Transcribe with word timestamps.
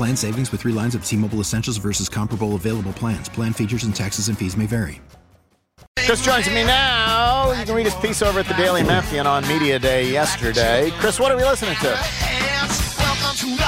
Plan 0.00 0.16
savings 0.16 0.50
with 0.50 0.62
three 0.62 0.72
lines 0.72 0.94
of 0.94 1.04
T 1.04 1.14
Mobile 1.14 1.40
Essentials 1.40 1.76
versus 1.76 2.08
comparable 2.08 2.54
available 2.54 2.94
plans. 2.94 3.28
Plan 3.28 3.52
features 3.52 3.84
and 3.84 3.94
taxes 3.94 4.28
and 4.28 4.38
fees 4.38 4.56
may 4.56 4.64
vary. 4.64 4.98
Chris 5.98 6.24
joins 6.24 6.46
me 6.46 6.64
now. 6.64 7.52
You 7.52 7.66
can 7.66 7.74
read 7.74 7.84
his 7.84 7.94
piece 7.96 8.22
over 8.22 8.40
at 8.40 8.46
the 8.46 8.54
Daily 8.54 8.82
Memphian 8.82 9.26
on 9.26 9.46
Media 9.46 9.78
Day 9.78 10.10
yesterday. 10.10 10.90
Chris, 10.92 11.20
what 11.20 11.30
are 11.30 11.36
we 11.36 11.44
listening 11.44 11.76
to? 11.80 11.88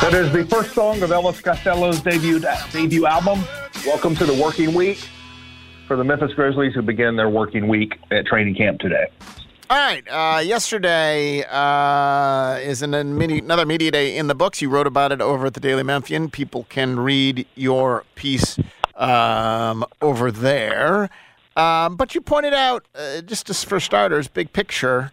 That 0.01 0.13
is 0.15 0.33
the 0.33 0.47
first 0.47 0.73
song 0.73 1.03
of 1.03 1.11
Elvis 1.11 1.43
Costello's 1.43 2.01
debut 2.01 2.41
debut 2.73 3.05
album. 3.05 3.45
Welcome 3.85 4.15
to 4.15 4.25
the 4.25 4.43
working 4.43 4.73
week 4.73 5.07
for 5.87 5.99
the 5.99 6.05
Memphis 6.05 6.33
Grizzlies, 6.33 6.73
who 6.73 6.81
begin 6.81 7.15
their 7.15 7.29
working 7.29 7.69
week 7.69 7.99
at 8.11 8.25
training 8.25 8.55
camp 8.55 8.81
today. 8.81 9.05
All 9.73 9.79
right. 9.79 10.07
Uh, 10.07 10.41
yesterday 10.41 11.45
uh, 11.49 12.59
is 12.59 12.83
an, 12.83 12.93
another 12.93 13.65
media 13.65 13.91
day 13.91 14.19
in 14.19 14.27
the 14.27 14.35
books. 14.35 14.61
You 14.61 14.69
wrote 14.69 14.87
about 14.87 15.13
it 15.13 15.23
over 15.23 15.47
at 15.47 15.55
the 15.55 15.61
Daily 15.61 15.83
Memphian. 15.83 16.29
People 16.29 16.67
can 16.69 17.01
read 17.01 17.47
your 17.55 18.05
piece 18.15 18.59
um, 18.97 19.87
over 20.03 20.31
there. 20.31 21.09
Um, 21.57 21.97
but 21.97 22.15
you 22.15 22.21
pointed 22.21 22.53
out, 22.53 22.87
uh, 22.95 23.23
just 23.23 23.49
as 23.49 23.65
for 23.65 23.81
starters, 23.81 24.29
big 24.29 24.53
picture. 24.53 25.11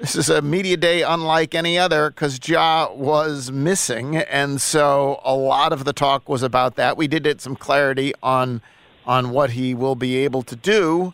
This 0.00 0.14
is 0.14 0.30
a 0.30 0.40
media 0.40 0.76
day 0.76 1.02
unlike 1.02 1.56
any 1.56 1.76
other 1.76 2.10
because 2.10 2.38
Ja 2.48 2.92
was 2.92 3.50
missing, 3.50 4.18
and 4.18 4.60
so 4.60 5.20
a 5.24 5.34
lot 5.34 5.72
of 5.72 5.84
the 5.84 5.92
talk 5.92 6.28
was 6.28 6.44
about 6.44 6.76
that. 6.76 6.96
We 6.96 7.08
did 7.08 7.24
get 7.24 7.40
some 7.40 7.56
clarity 7.56 8.14
on 8.22 8.62
on 9.04 9.30
what 9.30 9.50
he 9.50 9.74
will 9.74 9.96
be 9.96 10.18
able 10.18 10.42
to 10.42 10.54
do. 10.54 11.12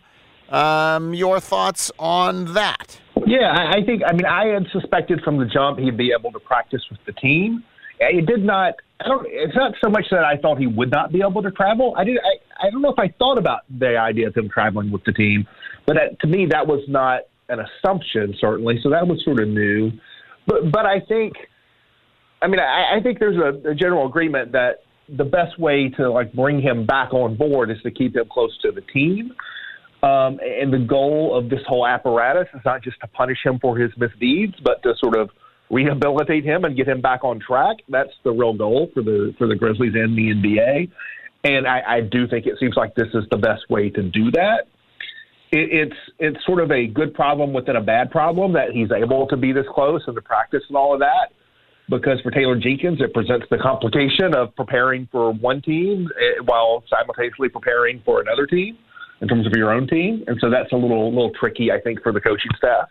Um, 0.51 1.13
your 1.13 1.39
thoughts 1.39 1.91
on 1.97 2.53
that? 2.53 2.99
Yeah, 3.25 3.53
I, 3.55 3.83
think. 3.85 4.01
I 4.05 4.11
mean, 4.13 4.25
I 4.25 4.47
had 4.47 4.67
suspected 4.71 5.21
from 5.21 5.37
the 5.37 5.45
jump 5.45 5.79
he'd 5.79 5.97
be 5.97 6.11
able 6.17 6.31
to 6.33 6.39
practice 6.39 6.81
with 6.89 6.99
the 7.05 7.13
team. 7.13 7.63
It 7.99 8.25
did 8.25 8.43
not. 8.43 8.73
I 8.99 9.07
don't. 9.07 9.25
It's 9.29 9.55
not 9.55 9.73
so 9.81 9.89
much 9.89 10.05
that 10.11 10.23
I 10.23 10.37
thought 10.37 10.57
he 10.57 10.67
would 10.67 10.91
not 10.91 11.11
be 11.11 11.21
able 11.21 11.41
to 11.43 11.51
travel. 11.51 11.93
I 11.97 12.03
did. 12.03 12.17
I, 12.17 12.67
I 12.67 12.69
don't 12.69 12.81
know 12.81 12.91
if 12.91 12.99
I 12.99 13.09
thought 13.19 13.37
about 13.37 13.61
the 13.79 13.97
idea 13.97 14.27
of 14.27 14.35
him 14.35 14.49
traveling 14.49 14.91
with 14.91 15.03
the 15.05 15.13
team, 15.13 15.47
but 15.85 15.93
that, 15.93 16.19
to 16.21 16.27
me 16.27 16.47
that 16.47 16.65
was 16.65 16.83
not 16.87 17.21
an 17.49 17.59
assumption. 17.59 18.35
Certainly, 18.39 18.79
so 18.81 18.89
that 18.89 19.07
was 19.07 19.23
sort 19.23 19.39
of 19.39 19.47
new. 19.47 19.91
But 20.47 20.71
but 20.71 20.85
I 20.85 20.99
think. 20.99 21.33
I 22.41 22.47
mean, 22.47 22.59
I, 22.59 22.97
I 22.97 23.01
think 23.03 23.19
there's 23.19 23.37
a, 23.37 23.69
a 23.69 23.75
general 23.75 24.07
agreement 24.07 24.51
that 24.53 24.81
the 25.15 25.23
best 25.23 25.59
way 25.59 25.89
to 25.89 26.09
like 26.09 26.33
bring 26.33 26.59
him 26.59 26.87
back 26.87 27.13
on 27.13 27.35
board 27.35 27.69
is 27.69 27.77
to 27.83 27.91
keep 27.91 28.15
him 28.15 28.25
close 28.31 28.57
to 28.63 28.71
the 28.71 28.81
team. 28.81 29.31
Um, 30.03 30.39
and 30.41 30.73
the 30.73 30.79
goal 30.79 31.37
of 31.37 31.49
this 31.49 31.59
whole 31.67 31.85
apparatus 31.85 32.47
is 32.55 32.61
not 32.65 32.81
just 32.81 32.99
to 33.01 33.07
punish 33.07 33.37
him 33.45 33.59
for 33.59 33.77
his 33.77 33.91
misdeeds, 33.97 34.55
but 34.63 34.81
to 34.81 34.93
sort 34.99 35.15
of 35.15 35.29
rehabilitate 35.69 36.43
him 36.43 36.65
and 36.65 36.75
get 36.75 36.87
him 36.87 37.01
back 37.01 37.23
on 37.23 37.39
track. 37.39 37.77
That's 37.87 38.09
the 38.23 38.31
real 38.31 38.53
goal 38.53 38.89
for 38.93 39.03
the 39.03 39.33
for 39.37 39.47
the 39.47 39.55
Grizzlies 39.55 39.93
and 39.93 40.17
the 40.17 40.33
NBA. 40.33 40.91
And 41.43 41.67
I, 41.67 41.81
I 41.87 42.01
do 42.01 42.27
think 42.27 42.47
it 42.47 42.55
seems 42.59 42.75
like 42.75 42.95
this 42.95 43.07
is 43.13 43.23
the 43.29 43.37
best 43.37 43.69
way 43.69 43.89
to 43.91 44.01
do 44.01 44.31
that. 44.31 44.65
It, 45.51 45.69
it's 45.71 45.99
it's 46.17 46.45
sort 46.47 46.61
of 46.61 46.71
a 46.71 46.87
good 46.87 47.13
problem 47.13 47.53
within 47.53 47.75
a 47.75 47.81
bad 47.81 48.09
problem 48.09 48.53
that 48.53 48.71
he's 48.71 48.89
able 48.91 49.27
to 49.27 49.37
be 49.37 49.53
this 49.53 49.65
close 49.73 50.01
and 50.07 50.15
to 50.15 50.21
practice 50.21 50.63
and 50.67 50.75
all 50.75 50.95
of 50.95 50.99
that. 51.01 51.29
Because 51.89 52.21
for 52.21 52.31
Taylor 52.31 52.57
Jenkins, 52.57 53.01
it 53.01 53.13
presents 53.13 53.45
the 53.51 53.57
complication 53.57 54.33
of 54.35 54.55
preparing 54.55 55.07
for 55.11 55.31
one 55.33 55.61
team 55.61 56.07
eh, 56.19 56.41
while 56.45 56.83
simultaneously 56.89 57.49
preparing 57.49 58.01
for 58.03 58.21
another 58.21 58.47
team 58.47 58.77
in 59.21 59.27
terms 59.27 59.45
of 59.45 59.53
your 59.53 59.71
own 59.71 59.87
team, 59.87 60.23
and 60.27 60.37
so 60.41 60.49
that's 60.49 60.71
a 60.71 60.75
little 60.75 61.09
little 61.09 61.31
tricky, 61.39 61.71
I 61.71 61.79
think, 61.79 62.01
for 62.01 62.11
the 62.11 62.21
coaching 62.21 62.51
staff. 62.57 62.87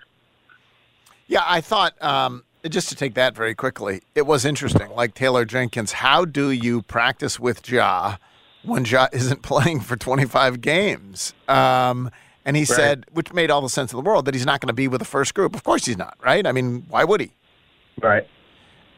Yeah, 1.27 1.43
I 1.45 1.61
thought 1.61 2.01
um, 2.03 2.45
just 2.69 2.89
to 2.89 2.95
take 2.95 3.15
that 3.15 3.35
very 3.35 3.55
quickly, 3.55 4.03
it 4.15 4.27
was 4.27 4.45
interesting. 4.45 4.91
Like 4.91 5.15
Taylor 5.15 5.45
Jenkins, 5.45 5.93
how 5.93 6.25
do 6.25 6.51
you 6.51 6.83
practice 6.83 7.39
with 7.39 7.69
Ja 7.69 8.17
when 8.65 8.85
Ja 8.85 9.09
isn't 9.13 9.43
playing 9.43 9.81
for 9.81 9.97
25 9.97 10.61
games? 10.61 11.35
Um, 11.49 12.11
and 12.45 12.57
he 12.57 12.63
right. 12.63 12.69
said, 12.69 13.07
which 13.13 13.33
made 13.33 13.51
all 13.51 13.61
the 13.61 13.69
sense 13.69 13.93
in 13.93 13.97
the 13.97 14.03
world, 14.03 14.25
that 14.25 14.35
he's 14.35 14.47
not 14.47 14.61
going 14.61 14.69
to 14.69 14.75
be 14.75 14.89
with 14.89 15.01
the 15.01 15.05
first 15.05 15.35
group. 15.35 15.55
Of 15.55 15.63
course 15.63 15.85
he's 15.87 15.99
not, 15.99 16.17
right? 16.25 16.47
I 16.47 16.53
mean, 16.53 16.85
why 16.89 17.05
would 17.05 17.21
he? 17.21 17.33
Right. 18.03 18.27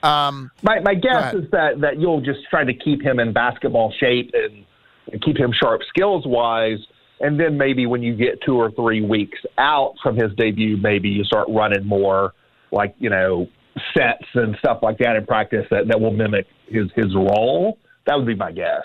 Um, 0.03 0.51
my 0.63 0.81
my 0.81 0.95
guess 0.95 1.33
is 1.35 1.49
that 1.53 1.81
that 1.81 2.01
you'll 2.01 2.21
just 2.21 2.41
try 2.51 2.65
to 2.65 2.75
keep 2.75 3.03
him 3.03 3.21
in 3.21 3.33
basketball 3.33 3.93
shape 4.01 4.33
and, 4.35 4.65
and 5.13 5.23
keep 5.23 5.37
him 5.37 5.53
sharp 5.53 5.83
skills 5.89 6.25
wise 6.27 6.79
and 7.23 7.39
then 7.39 7.57
maybe 7.57 7.87
when 7.87 8.03
you 8.03 8.15
get 8.15 8.43
two 8.45 8.57
or 8.57 8.73
three 8.73 9.01
weeks 9.01 9.39
out 9.57 9.95
from 10.03 10.17
his 10.17 10.35
debut, 10.37 10.77
maybe 10.77 11.09
you 11.09 11.23
start 11.25 11.47
running 11.49 11.87
more 11.87 12.35
like, 12.73 12.95
you 12.99 13.09
know, 13.09 13.49
sets 13.97 14.27
and 14.35 14.57
stuff 14.59 14.81
like 14.83 14.99
that 14.99 15.15
in 15.15 15.25
practice 15.25 15.65
that, 15.71 15.87
that 15.87 16.01
will 16.01 16.11
mimic 16.11 16.47
his, 16.67 16.91
his 16.97 17.15
role. 17.15 17.79
That 18.07 18.17
would 18.17 18.27
be 18.27 18.35
my 18.35 18.51
guess. 18.51 18.83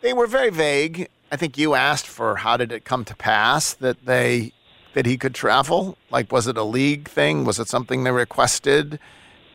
They 0.00 0.14
were 0.14 0.26
very 0.26 0.50
vague. 0.50 1.08
I 1.30 1.36
think 1.36 1.58
you 1.58 1.74
asked 1.74 2.06
for 2.06 2.36
how 2.36 2.56
did 2.56 2.72
it 2.72 2.84
come 2.84 3.04
to 3.04 3.14
pass 3.14 3.74
that 3.74 4.06
they 4.06 4.52
that 4.94 5.04
he 5.04 5.18
could 5.18 5.34
travel? 5.34 5.98
Like 6.10 6.32
was 6.32 6.46
it 6.46 6.56
a 6.56 6.62
league 6.62 7.08
thing? 7.08 7.44
Was 7.44 7.60
it 7.60 7.68
something 7.68 8.04
they 8.04 8.10
requested? 8.10 8.98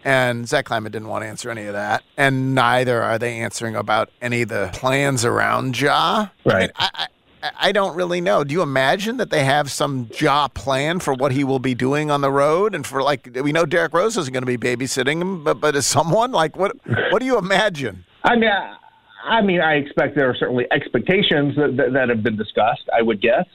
And 0.03 0.47
Zach 0.47 0.65
Kleiman 0.65 0.91
didn't 0.91 1.07
want 1.07 1.23
to 1.23 1.27
answer 1.27 1.49
any 1.49 1.65
of 1.65 1.73
that. 1.73 2.03
And 2.17 2.53
neither 2.53 3.01
are 3.01 3.17
they 3.17 3.39
answering 3.39 3.75
about 3.75 4.09
any 4.21 4.43
of 4.43 4.49
the 4.49 4.69
plans 4.73 5.25
around 5.25 5.79
Ja. 5.79 6.29
Right. 6.43 6.71
I, 6.75 6.89
I, 6.93 7.07
I 7.59 7.71
don't 7.71 7.95
really 7.95 8.21
know. 8.21 8.43
Do 8.43 8.53
you 8.53 8.61
imagine 8.61 9.17
that 9.17 9.29
they 9.29 9.43
have 9.43 9.71
some 9.71 10.07
job 10.09 10.53
plan 10.53 10.99
for 10.99 11.13
what 11.13 11.31
he 11.31 11.43
will 11.43 11.59
be 11.59 11.73
doing 11.73 12.11
on 12.11 12.21
the 12.21 12.31
road? 12.31 12.75
And 12.75 12.85
for 12.85 13.01
like, 13.01 13.29
we 13.41 13.51
know 13.51 13.65
Derrick 13.65 13.93
Rose 13.93 14.17
isn't 14.17 14.33
going 14.33 14.45
to 14.45 14.57
be 14.57 14.57
babysitting 14.57 15.21
him, 15.21 15.43
but 15.43 15.59
but 15.59 15.75
is 15.75 15.85
someone 15.85 16.31
like 16.31 16.55
what? 16.55 16.75
What 17.09 17.19
do 17.19 17.25
you 17.25 17.37
imagine? 17.37 18.05
I 18.23 18.35
mean, 18.35 18.49
I, 18.49 18.75
I 19.23 19.41
mean, 19.41 19.61
I 19.61 19.73
expect 19.75 20.15
there 20.15 20.29
are 20.29 20.35
certainly 20.35 20.65
expectations 20.71 21.55
that, 21.55 21.77
that, 21.77 21.93
that 21.93 22.09
have 22.09 22.23
been 22.23 22.37
discussed. 22.37 22.87
I 22.95 23.01
would 23.01 23.21
guess. 23.21 23.45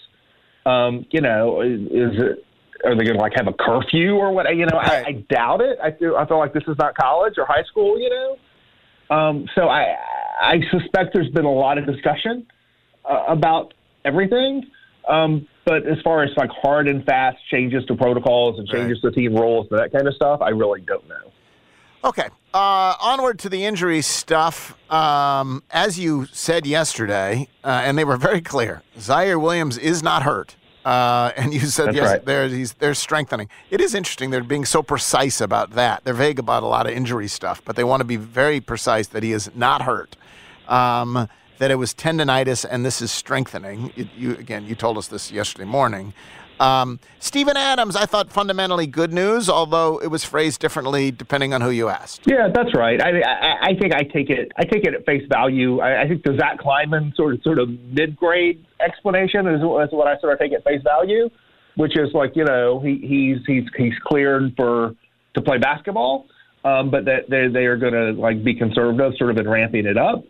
Um, 0.64 1.06
you 1.10 1.20
know, 1.20 1.60
is, 1.60 1.80
is 1.82 2.22
it? 2.22 2.44
Are 2.84 2.94
they 2.96 3.04
going 3.04 3.16
to 3.16 3.22
like 3.22 3.32
have 3.36 3.46
a 3.46 3.52
curfew 3.52 4.16
or 4.16 4.32
what? 4.32 4.54
You 4.54 4.66
know. 4.66 4.78
I, 4.78 5.04
I 5.06 5.12
doubt 5.30 5.60
it. 5.60 5.78
I 5.82 5.92
feel 5.92 6.16
I 6.16 6.26
feel 6.26 6.38
like 6.38 6.52
this 6.52 6.64
is 6.68 6.76
not 6.78 6.96
college 6.96 7.34
or 7.38 7.46
high 7.46 7.64
school. 7.64 7.98
You 7.98 8.10
know, 8.10 9.16
um, 9.16 9.48
so 9.54 9.68
I 9.68 9.96
I 10.40 10.60
suspect 10.70 11.14
there's 11.14 11.30
been 11.30 11.44
a 11.44 11.52
lot 11.52 11.78
of 11.78 11.86
discussion 11.86 12.46
uh, 13.08 13.24
about 13.28 13.72
everything. 14.06 14.70
Um, 15.08 15.46
but 15.64 15.86
as 15.86 16.00
far 16.02 16.22
as 16.22 16.30
like 16.36 16.50
hard 16.50 16.88
and 16.88 17.04
fast 17.04 17.38
changes 17.50 17.84
to 17.86 17.94
protocols 17.94 18.58
and 18.58 18.68
changes 18.68 19.00
right. 19.02 19.12
to 19.12 19.20
team 19.20 19.34
roles 19.34 19.66
and 19.70 19.78
that 19.80 19.92
kind 19.92 20.06
of 20.06 20.14
stuff, 20.14 20.40
I 20.40 20.50
really 20.50 20.80
don't 20.80 21.06
know. 21.08 21.32
Okay. 22.04 22.28
Uh, 22.54 22.94
onward 23.00 23.38
to 23.40 23.48
the 23.48 23.64
injury 23.64 24.00
stuff. 24.00 24.76
Um, 24.90 25.62
as 25.70 25.98
you 25.98 26.26
said 26.32 26.66
yesterday, 26.66 27.48
uh, 27.64 27.82
and 27.84 27.98
they 27.98 28.04
were 28.04 28.16
very 28.16 28.40
clear, 28.40 28.82
Ziaire 28.96 29.40
Williams 29.40 29.76
is 29.76 30.02
not 30.02 30.22
hurt. 30.22 30.56
Uh, 30.84 31.32
and 31.36 31.52
you 31.52 31.60
said 31.60 31.86
That's 31.86 31.96
yes, 31.96 32.10
right. 32.10 32.24
they're, 32.24 32.48
they're 32.78 32.94
strengthening. 32.94 33.48
It 33.70 33.80
is 33.80 33.92
interesting. 33.92 34.30
They're 34.30 34.44
being 34.44 34.64
so 34.64 34.84
precise 34.84 35.40
about 35.40 35.72
that. 35.72 36.04
They're 36.04 36.14
vague 36.14 36.38
about 36.38 36.62
a 36.62 36.66
lot 36.66 36.86
of 36.86 36.92
injury 36.92 37.26
stuff, 37.26 37.60
but 37.64 37.74
they 37.74 37.82
want 37.82 38.00
to 38.02 38.04
be 38.04 38.14
very 38.14 38.60
precise 38.60 39.08
that 39.08 39.24
he 39.24 39.32
is 39.32 39.50
not 39.56 39.82
hurt. 39.82 40.16
Um, 40.68 41.28
that 41.58 41.70
it 41.70 41.76
was 41.76 41.94
tendonitis 41.94 42.66
and 42.68 42.84
this 42.84 43.00
is 43.00 43.10
strengthening. 43.10 43.92
You 44.16 44.32
again, 44.32 44.66
you 44.66 44.74
told 44.74 44.98
us 44.98 45.08
this 45.08 45.30
yesterday 45.30 45.64
morning. 45.64 46.12
Um, 46.58 47.00
Steven 47.18 47.56
Adams, 47.56 47.96
I 47.96 48.06
thought 48.06 48.32
fundamentally 48.32 48.86
good 48.86 49.12
news, 49.12 49.50
although 49.50 49.98
it 49.98 50.08
was 50.08 50.24
phrased 50.24 50.60
differently 50.60 51.10
depending 51.10 51.52
on 51.52 51.60
who 51.60 51.70
you 51.70 51.88
asked. 51.88 52.22
Yeah, 52.24 52.48
that's 52.52 52.74
right. 52.74 53.00
I, 53.02 53.20
I, 53.20 53.56
I 53.62 53.74
think 53.78 53.94
I 53.94 54.02
take 54.02 54.30
it. 54.30 54.52
I 54.56 54.64
take 54.64 54.84
it 54.84 54.94
at 54.94 55.04
face 55.04 55.24
value. 55.30 55.80
I, 55.80 56.02
I 56.02 56.08
think 56.08 56.22
the 56.24 56.36
Zach 56.38 56.58
Kleiman 56.58 57.12
sort 57.14 57.34
of 57.34 57.42
sort 57.42 57.58
of 57.58 57.68
mid 57.68 58.16
grade 58.16 58.64
explanation 58.80 59.46
is, 59.46 59.60
is 59.60 59.62
what 59.62 60.06
I 60.06 60.18
sort 60.20 60.32
of 60.32 60.38
take 60.38 60.52
at 60.52 60.64
face 60.64 60.82
value, 60.82 61.28
which 61.76 61.96
is 61.98 62.08
like 62.14 62.32
you 62.34 62.44
know 62.44 62.80
he, 62.80 62.98
he's 63.02 63.38
he's 63.46 63.64
he's 63.76 63.98
cleared 64.04 64.54
for 64.56 64.94
to 65.34 65.42
play 65.42 65.58
basketball, 65.58 66.26
um, 66.64 66.90
but 66.90 67.04
that 67.04 67.28
they 67.28 67.48
they 67.48 67.66
are 67.66 67.76
going 67.76 67.92
to 67.92 68.12
like 68.12 68.42
be 68.42 68.54
conservative, 68.54 69.12
sort 69.18 69.30
of 69.30 69.36
in 69.36 69.48
ramping 69.48 69.84
it 69.84 69.98
up. 69.98 70.24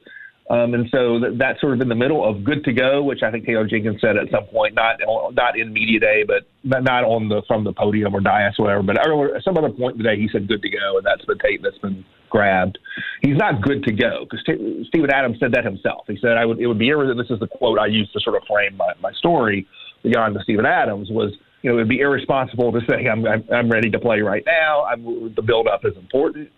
Um, 0.49 0.75
and 0.75 0.87
so 0.93 1.19
that, 1.19 1.39
that's 1.39 1.61
sort 1.61 1.75
of 1.75 1.81
in 1.81 1.89
the 1.89 1.97
middle 1.97 2.23
of 2.23 2.45
good 2.45 2.63
to 2.65 2.73
go, 2.73 3.03
which 3.03 3.23
I 3.25 3.33
think 3.33 3.47
Taylor 3.47 3.67
Jenkins 3.67 4.01
said 4.01 4.17
at 4.17 4.31
some 4.31 4.45
point, 4.45 4.75
not 4.75 5.01
not 5.33 5.59
in 5.59 5.73
media 5.73 5.99
day, 5.99 6.23
but 6.23 6.47
not 6.63 7.03
on 7.03 7.29
the 7.29 7.43
from 7.49 7.65
the 7.65 7.73
podium 7.73 8.15
or 8.15 8.21
dais 8.21 8.55
or 8.59 8.67
whatever. 8.67 8.83
But 8.83 8.99
at 8.99 9.43
some 9.43 9.59
other 9.59 9.71
point 9.71 9.99
today, 9.99 10.17
he 10.17 10.29
said 10.31 10.47
good 10.47 10.63
to 10.63 10.71
go, 10.71 10.99
and 10.99 11.05
that's 11.05 11.27
the 11.27 11.35
tape 11.43 11.63
that's 11.63 11.79
been 11.79 12.05
grabbed. 12.31 12.79
He's 13.23 13.37
not 13.37 13.61
good 13.61 13.83
to 13.85 13.93
go 13.93 14.25
because 14.25 14.45
T- 14.45 14.85
Steven 14.89 15.11
Adams 15.11 15.39
said 15.41 15.51
that 15.53 15.65
himself. 15.65 16.05
He 16.07 16.19
said 16.23 16.39
I 16.39 16.45
would 16.45 16.61
it 16.61 16.69
would 16.69 16.79
be 16.79 16.93
this 16.93 17.31
is 17.31 17.41
the 17.41 17.49
quote 17.49 17.81
I 17.81 17.87
used 17.87 18.13
to 18.13 18.21
sort 18.21 18.37
of 18.37 18.43
frame 18.47 18.77
my, 18.77 18.93
my 19.01 19.13
story 19.13 19.67
beyond 20.05 20.37
the 20.37 20.43
Steven 20.45 20.65
Adams 20.65 21.09
was 21.11 21.33
you 21.63 21.71
know 21.71 21.77
it 21.77 21.81
would 21.81 21.89
be 21.89 21.99
irresponsible 21.99 22.71
to 22.71 22.81
say 22.89 23.09
I'm 23.09 23.27
I'm, 23.27 23.43
I'm 23.53 23.69
ready 23.69 23.91
to 23.91 23.99
play 23.99 24.21
right 24.21 24.45
now. 24.47 24.85
I'm, 24.85 25.35
the 25.35 25.43
build 25.43 25.67
up 25.67 25.85
is 25.85 25.97
important 25.97 26.51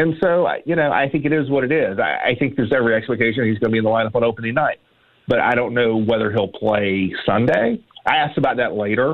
and 0.00 0.14
so, 0.18 0.48
you 0.64 0.76
know, 0.76 0.90
I 0.90 1.10
think 1.10 1.26
it 1.26 1.32
is 1.32 1.50
what 1.50 1.62
it 1.62 1.70
is. 1.70 1.98
I, 1.98 2.30
I 2.30 2.34
think 2.38 2.56
there's 2.56 2.72
every 2.72 2.94
expectation 2.94 3.44
he's 3.44 3.58
going 3.58 3.70
to 3.70 3.72
be 3.72 3.78
in 3.78 3.84
the 3.84 3.90
lineup 3.90 4.14
on 4.14 4.24
opening 4.24 4.54
night, 4.54 4.78
but 5.28 5.40
I 5.40 5.54
don't 5.54 5.74
know 5.74 5.94
whether 5.94 6.32
he'll 6.32 6.48
play 6.48 7.12
Sunday. 7.26 7.84
I 8.06 8.16
asked 8.16 8.38
about 8.38 8.56
that 8.56 8.72
later, 8.72 9.10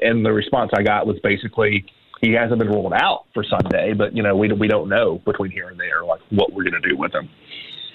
and 0.00 0.24
the 0.24 0.32
response 0.32 0.70
I 0.74 0.82
got 0.82 1.06
was 1.06 1.18
basically 1.22 1.84
he 2.22 2.32
hasn't 2.32 2.58
been 2.58 2.70
ruled 2.70 2.94
out 2.94 3.26
for 3.34 3.44
Sunday, 3.44 3.92
but 3.92 4.16
you 4.16 4.22
know, 4.22 4.34
we 4.34 4.50
we 4.52 4.66
don't 4.66 4.88
know 4.88 5.20
between 5.26 5.50
here 5.50 5.68
and 5.68 5.78
there 5.78 6.02
like 6.04 6.22
what 6.30 6.54
we're 6.54 6.64
going 6.64 6.80
to 6.80 6.88
do 6.88 6.96
with 6.96 7.14
him. 7.14 7.28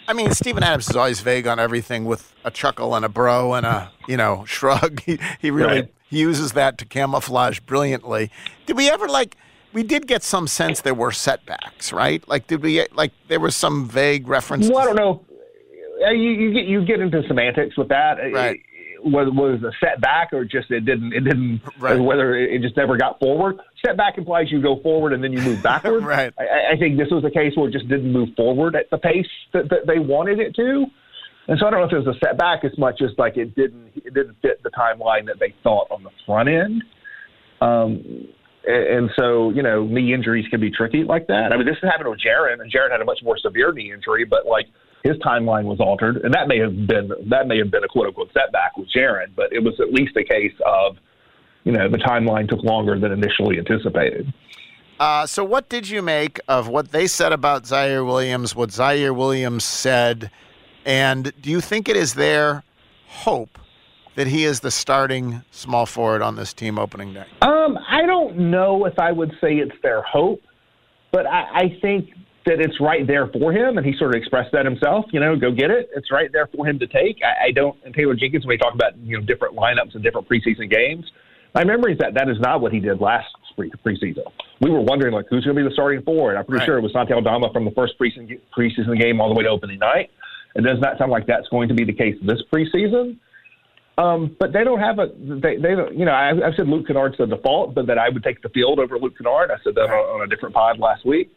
I 0.08 0.14
mean, 0.14 0.31
Steven 0.31 0.62
Adams 0.62 0.88
is 0.88 0.96
always 0.96 1.22
vague 1.22 1.48
on 1.48 1.60
everything 1.60 2.06
with 2.06 2.36
a 2.46 2.52
chuckle 2.52 2.94
and 2.94 3.04
a 3.04 3.10
bro 3.10 3.56
and 3.56 3.66
a 3.66 3.92
you 4.08 4.18
know 4.18 4.46
shrug. 4.48 5.02
He 5.02 5.20
he 5.42 5.50
really 5.50 5.81
right. 5.81 5.94
uses 6.12 6.52
that 6.52 6.78
to 6.78 6.86
camouflage 6.86 7.60
brilliantly. 7.62 8.30
Did 8.68 8.78
we 8.78 8.88
ever 8.88 9.08
like? 9.08 9.36
We 9.74 9.83
did 9.83 10.07
get 10.07 10.24
some 10.24 10.48
sense 10.48 10.81
there 10.81 10.94
were 10.94 11.12
setbacks, 11.12 11.94
right? 11.94 12.27
Like, 12.27 12.48
did 12.48 12.62
we 12.62 12.86
like 12.94 13.12
there 13.27 13.39
was 13.39 13.56
some 13.56 13.88
vague 13.88 14.27
reference? 14.27 14.69
Well, 14.69 14.80
I 14.80 14.86
don't 14.86 14.95
know. 14.95 15.25
You, 16.12 16.31
you 16.31 16.54
get 16.54 16.66
you 16.66 16.86
get 16.86 17.00
into 17.00 17.21
semantics 17.27 17.77
with 17.77 17.89
that. 17.89 18.16
Right. 18.33 18.62
was 19.04 19.27
was 19.33 19.62
a 19.63 19.71
setback 19.80 20.33
or 20.33 20.45
just 20.45 20.71
it 20.71 20.86
didn't 20.86 21.13
it 21.13 21.21
didn't 21.21 21.62
right. 21.77 22.00
whether 22.00 22.36
it 22.36 22.62
just 22.62 22.77
never 22.77 22.98
got 22.98 23.19
forward. 23.19 23.60
Setback 23.86 24.18
implies 24.18 24.51
you 24.51 24.62
go 24.62 24.80
forward 24.81 25.13
and 25.13 25.24
then 25.24 25.33
you 25.33 25.42
move 25.42 25.62
backward. 25.63 26.04
right. 26.04 26.33
I, 26.38 26.74
I, 26.74 26.77
think 26.77 26.98
this 26.98 27.10
was 27.12 27.24
a 27.24 27.30
case 27.30 27.54
where 27.56 27.69
it 27.69 27.71
just 27.71 27.88
didn't 27.88 28.12
move 28.12 28.30
forward 28.36 28.75
at 28.75 28.89
the 28.89 28.98
pace 28.98 29.27
that, 29.54 29.69
that 29.69 29.88
they 29.88 30.00
wanted 30.00 30.39
it 30.39 30.56
to. 30.56 30.86
And 31.48 31.57
so 31.60 31.66
I 31.66 31.71
don't 31.71 31.80
know 31.80 31.88
if 31.88 31.94
it 31.94 32.07
was 32.07 32.16
a 32.16 32.25
setback 32.25 32.63
as 32.63 32.77
much 32.77 33.01
as 33.01 33.10
like 33.18 33.36
it 33.36 33.56
didn't 33.56 33.92
it 33.95 34.13
didn't 34.13 34.38
fit 34.42 34.63
the 34.63 34.69
timeline 34.71 35.25
that 35.25 35.39
they 35.39 35.54
thought 35.63 35.88
on 35.92 36.04
the 36.04 36.12
front 36.25 36.48
end. 36.48 36.83
Um, 37.62 38.30
and 38.65 39.09
so, 39.17 39.51
you 39.51 39.63
know, 39.63 39.85
knee 39.85 40.13
injuries 40.13 40.45
can 40.50 40.59
be 40.59 40.69
tricky 40.69 41.03
like 41.03 41.27
that. 41.27 41.51
I 41.51 41.57
mean, 41.57 41.65
this 41.65 41.77
happened 41.81 42.09
with 42.09 42.19
Jaren, 42.19 42.61
and 42.61 42.71
Jaren 42.71 42.91
had 42.91 43.01
a 43.01 43.06
much 43.06 43.19
more 43.23 43.38
severe 43.38 43.71
knee 43.71 43.91
injury, 43.91 44.25
but 44.25 44.45
like 44.45 44.67
his 45.03 45.17
timeline 45.17 45.63
was 45.63 45.79
altered, 45.79 46.17
and 46.17 46.33
that 46.33 46.47
may 46.47 46.59
have 46.59 46.88
been 46.88 47.11
that 47.29 47.47
may 47.47 47.57
have 47.57 47.71
been 47.71 47.83
a 47.83 47.88
quote 47.88 48.07
unquote 48.07 48.31
setback 48.33 48.77
with 48.77 48.88
Jaren, 48.95 49.27
but 49.35 49.51
it 49.53 49.63
was 49.63 49.73
at 49.79 49.94
least 49.94 50.15
a 50.17 50.23
case 50.23 50.53
of, 50.65 50.97
you 51.63 51.71
know, 51.71 51.89
the 51.89 51.97
timeline 51.97 52.50
took 52.50 52.63
longer 52.63 53.00
than 53.00 53.11
initially 53.11 53.57
anticipated. 53.57 54.31
Uh, 55.00 55.25
so, 55.25 55.45
what 55.45 55.69
did 55.69 55.88
you 55.88 56.01
make 56.01 56.39
of 56.50 56.67
what 56.67 56.91
they 56.91 57.07
said 57.07 57.31
about 57.31 57.63
Ziaire 57.63 58.06
Williams? 58.06 58.56
What 58.56 58.69
Ziaire 58.69 59.15
Williams 59.15 59.63
said, 59.63 60.29
and 60.85 61.31
do 61.41 61.50
you 61.50 61.61
think 61.61 61.88
it 61.88 61.95
is 61.95 62.15
their 62.15 62.63
hope 63.07 63.57
that 64.15 64.27
he 64.27 64.44
is 64.44 64.59
the 64.59 64.71
starting 64.71 65.44
small 65.51 65.85
forward 65.85 66.21
on 66.21 66.35
this 66.35 66.53
team 66.53 66.77
opening 66.77 67.13
day? 67.13 67.25
Um, 67.41 67.77
I 67.88 68.06
don't 68.06 68.38
know 68.51 68.85
if 68.85 68.97
I 69.00 69.11
would 69.11 69.31
say 69.41 69.56
it's 69.56 69.75
their 69.81 70.01
hope, 70.01 70.41
but 71.11 71.25
I, 71.25 71.41
I 71.53 71.79
think 71.81 72.09
that 72.45 72.59
it's 72.59 72.79
right 72.79 73.06
there 73.06 73.27
for 73.27 73.51
him, 73.51 73.77
and 73.77 73.85
he 73.85 73.94
sort 73.97 74.15
of 74.15 74.19
expressed 74.19 74.51
that 74.53 74.65
himself. 74.65 75.06
You 75.11 75.19
know, 75.19 75.35
go 75.35 75.51
get 75.51 75.69
it. 75.69 75.89
It's 75.95 76.11
right 76.11 76.31
there 76.31 76.47
for 76.47 76.65
him 76.65 76.79
to 76.79 76.88
take. 76.88 77.19
I, 77.23 77.47
I 77.47 77.51
don't. 77.51 77.77
And 77.85 77.94
Taylor 77.94 78.15
Jenkins, 78.15 78.45
when 78.45 78.53
we 78.53 78.57
talk 78.57 78.73
about 78.73 78.97
you 78.97 79.17
know 79.17 79.25
different 79.25 79.56
lineups 79.56 79.94
and 79.94 80.03
different 80.03 80.27
preseason 80.27 80.69
games, 80.69 81.06
my 81.53 81.63
memory 81.63 81.94
is 81.94 82.00
that 82.00 82.13
that 82.15 82.29
is 82.29 82.39
not 82.39 82.61
what 82.61 82.71
he 82.71 82.79
did 82.79 83.01
last 83.01 83.27
preseason. 83.85 84.23
We 84.61 84.69
were 84.69 84.81
wondering 84.81 85.13
like 85.13 85.25
who's 85.29 85.44
going 85.44 85.56
to 85.56 85.63
be 85.63 85.67
the 85.67 85.73
starting 85.73 86.01
forward. 86.03 86.38
I'm 86.38 86.45
pretty 86.45 86.59
right. 86.59 86.65
sure 86.65 86.77
it 86.77 86.81
was 86.81 86.94
Santi 86.94 87.13
Aldama 87.13 87.51
from 87.51 87.65
the 87.65 87.71
first 87.71 87.94
preseason 88.00 88.39
preseason 88.57 89.00
game 89.00 89.19
all 89.19 89.29
the 89.29 89.35
way 89.35 89.44
to 89.44 89.50
opening 89.50 89.79
night. 89.79 90.09
It 90.56 90.63
does 90.63 90.79
not 90.79 90.97
sound 90.97 91.11
like 91.11 91.27
that's 91.27 91.47
going 91.50 91.67
to 91.69 91.73
be 91.73 91.83
the 91.83 91.94
case 91.94 92.15
this 92.23 92.41
preseason. 92.51 93.17
Um, 94.00 94.38
but 94.40 94.54
they 94.54 94.63
don't 94.63 94.80
have 94.80 94.98
a 94.98 95.07
they 95.18 95.57
they 95.57 95.75
don't 95.75 95.98
you 95.98 96.06
know 96.06 96.13
I, 96.13 96.30
I 96.30 96.56
said 96.56 96.69
Luke 96.69 96.88
Kennard's 96.88 97.18
the 97.18 97.25
default, 97.25 97.75
but 97.75 97.86
that 97.88 97.98
I 97.98 98.07
would 98.07 98.24
take 98.24 98.42
the 98.42 98.48
field 98.50 98.80
over 98.80 98.98
Luke 98.98 99.18
Kennard. 99.18 99.51
I 99.51 99.62
said 99.62 99.75
that 99.75 99.90
on, 99.90 100.22
on 100.22 100.22
a 100.22 100.28
different 100.28 100.56
pod 100.56 100.80
last 100.80 101.06
week, 101.06 101.30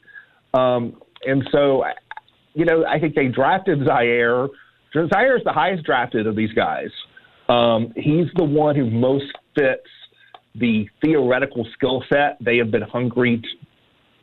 um, 0.55 0.97
and 1.27 1.43
so 1.51 1.85
you 2.55 2.65
know 2.65 2.85
I 2.87 3.01
think 3.01 3.17
they 3.17 3.27
drafted 3.27 3.81
Ziaire. 3.81 4.49
Ziaire 4.95 5.37
is 5.37 5.45
the 5.45 5.53
highest 5.53 5.83
drafted 5.85 6.29
of 6.29 6.37
these 6.37 6.53
guys. 6.53 6.91
Um, 7.49 7.93
he's 7.97 8.29
the 8.37 8.45
one 8.45 8.77
who 8.77 8.89
most 8.89 9.33
fits 9.57 9.89
the 10.55 10.87
theoretical 11.03 11.67
skill 11.75 12.05
set 12.13 12.37
they 12.41 12.59
have 12.59 12.71
been 12.71 12.83
hungry 12.83 13.43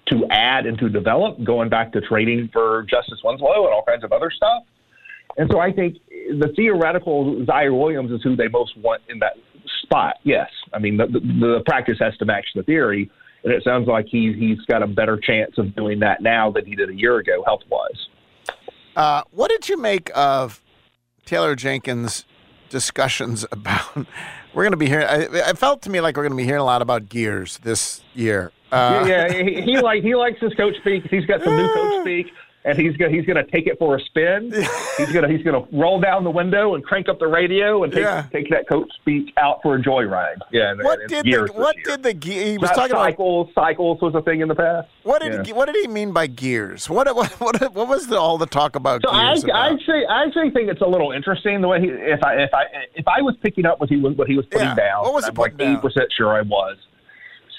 to, 0.08 0.16
to 0.16 0.26
add 0.32 0.66
and 0.66 0.78
to 0.78 0.88
develop, 0.88 1.44
going 1.44 1.68
back 1.68 1.92
to 1.92 2.02
trading 2.02 2.50
for 2.54 2.86
Justice 2.90 3.20
Winslow 3.22 3.66
and 3.66 3.74
all 3.74 3.84
kinds 3.86 4.06
of 4.06 4.14
other 4.14 4.32
stuff. 4.32 4.64
And 5.38 5.50
so 5.52 5.60
I 5.60 5.72
think 5.72 5.98
the 6.10 6.52
theoretical 6.56 7.46
Ziaire 7.46 7.78
Williams 7.78 8.12
is 8.12 8.22
who 8.24 8.36
they 8.36 8.48
most 8.48 8.78
want 8.78 9.02
in 9.10 9.20
that 9.20 9.34
spot. 9.84 10.16
Yes, 10.24 10.50
I 10.74 10.80
mean 10.80 10.98
the, 10.98 11.08
the, 11.08 11.20
the 11.20 11.64
practice 11.66 11.98
has 12.00 12.16
to 12.18 12.26
match 12.26 12.46
the 12.56 12.64
theory, 12.64 13.10
and 13.44 13.54
it 13.54 13.64
sounds 13.64 13.88
like 13.88 14.06
he's 14.10 14.36
he's 14.36 14.60
got 14.68 14.84
a 14.84 14.88
better 14.88 15.18
chance 15.18 15.58
of 15.58 15.76
doing 15.76 16.00
that 16.00 16.22
now 16.22 16.52
than 16.52 16.66
he 16.66 16.76
did 16.76 16.90
a 16.90 16.94
year 16.94 17.18
ago, 17.18 17.44
health 17.46 17.62
wise. 17.70 18.08
Uh, 18.96 19.24
what 19.32 19.50
did 19.50 19.70
you 19.70 19.78
make 19.78 20.12
of 20.16 20.62
Taylor 21.26 21.56
Jenkins' 21.56 22.26
discussions 22.70 23.46
about? 23.52 24.08
We're 24.54 24.64
going 24.64 24.72
to 24.72 24.78
be 24.78 24.88
hearing. 24.88 25.06
I, 25.08 25.54
felt 25.54 25.84
to 25.84 25.92
me 25.92 26.02
like 26.02 26.18
we're 26.18 26.24
going 26.24 26.32
to 26.32 26.38
be 26.38 26.44
hearing 26.44 26.62
a 26.62 26.66
lot 26.66 26.82
about 26.82 27.08
gears 27.08 27.60
this 27.60 28.02
year. 28.16 28.52
Uh, 28.72 29.06
yeah, 29.08 29.32
yeah, 29.32 29.44
he, 29.44 29.62
he 29.62 29.78
like 29.82 30.02
he 30.02 30.16
likes 30.16 30.40
his 30.42 30.54
coach 30.56 30.76
speak. 30.82 31.04
He's 31.10 31.26
got 31.26 31.44
some 31.44 31.56
new 31.56 31.72
coach 31.72 32.02
speak 32.02 32.28
and 32.66 32.78
he's 32.78 32.96
gonna 32.98 33.12
he's 33.12 33.26
gonna 33.26 33.46
take 33.46 33.68
it 33.68 33.80
for 33.80 33.96
a 33.96 34.00
spin. 34.02 34.52
he's 34.98 35.12
gonna 35.12 35.30
he's 35.30 35.44
gonna 35.44 35.66
roll 35.72 36.00
down 36.00 36.24
the 36.24 36.30
window 36.30 36.76
and 36.76 36.84
crank 36.84 37.08
up 37.08 37.20
the 37.20 37.28
radio 37.28 37.84
and 37.84 37.94
take 37.94 38.04
yeah. 38.04 38.26
take 38.32 38.50
that 38.50 38.68
coach 38.68 38.90
speak 39.02 39.34
out 39.38 39.60
for 39.64 39.76
a 39.76 39.82
joyride. 39.82 40.38
Yeah. 40.52 40.74
what 40.76 41.00
did 41.08 41.26
the, 41.26 41.52
what 41.54 41.76
did 41.84 42.04
the 42.04 42.18
he 42.22 42.58
was 42.58 42.70
talking 42.72 42.96
cycles 42.96 43.50
about, 43.52 43.64
cycles 43.66 44.02
was 44.02 44.14
a 44.16 44.22
thing 44.22 44.42
in 44.42 44.50
the 44.50 44.56
past. 44.56 44.90
What 45.04 45.22
did 45.22 45.34
yeah. 45.34 45.44
he, 45.44 45.54
what 45.54 45.66
did 45.68 45.78
he 45.78 45.88
mean 45.88 46.12
by 46.12 46.28
gears? 46.28 46.90
What 46.90 47.14
what 47.16 47.32
what, 47.40 47.74
what 47.74 47.88
was 47.88 48.08
the, 48.08 48.20
all 48.20 48.38
the 48.38 48.46
talk 48.46 48.76
about? 48.76 49.02
So 49.04 49.10
I 49.10 49.34
about? 49.34 49.56
I 49.56 49.74
actually 49.74 50.06
I 50.06 50.24
actually 50.26 50.52
think 50.52 50.70
it's 50.70 50.82
a 50.82 50.88
little 50.88 51.12
interesting 51.12 51.62
the 51.62 51.68
way 51.68 51.80
he 51.80 51.88
if 51.88 52.24
I 52.24 52.36
if 52.36 52.54
I 52.54 52.64
if 52.94 53.08
I 53.08 53.22
was 53.22 53.36
picking 53.42 53.66
up 53.66 53.80
what 53.80 53.90
he 53.90 53.98
was 53.98 54.16
what 54.18 54.28
he 54.28 54.36
was 54.36 54.46
putting 54.48 54.68
yeah. 54.68 54.76
down. 54.76 55.04
What 55.04 55.14
was 55.14 55.26
he 55.26 55.30
I'm 55.30 55.36
like 55.36 55.54
eighty 55.60 55.78
percent 55.78 56.12
sure 56.16 56.34
I 56.34 56.42
was. 56.42 56.78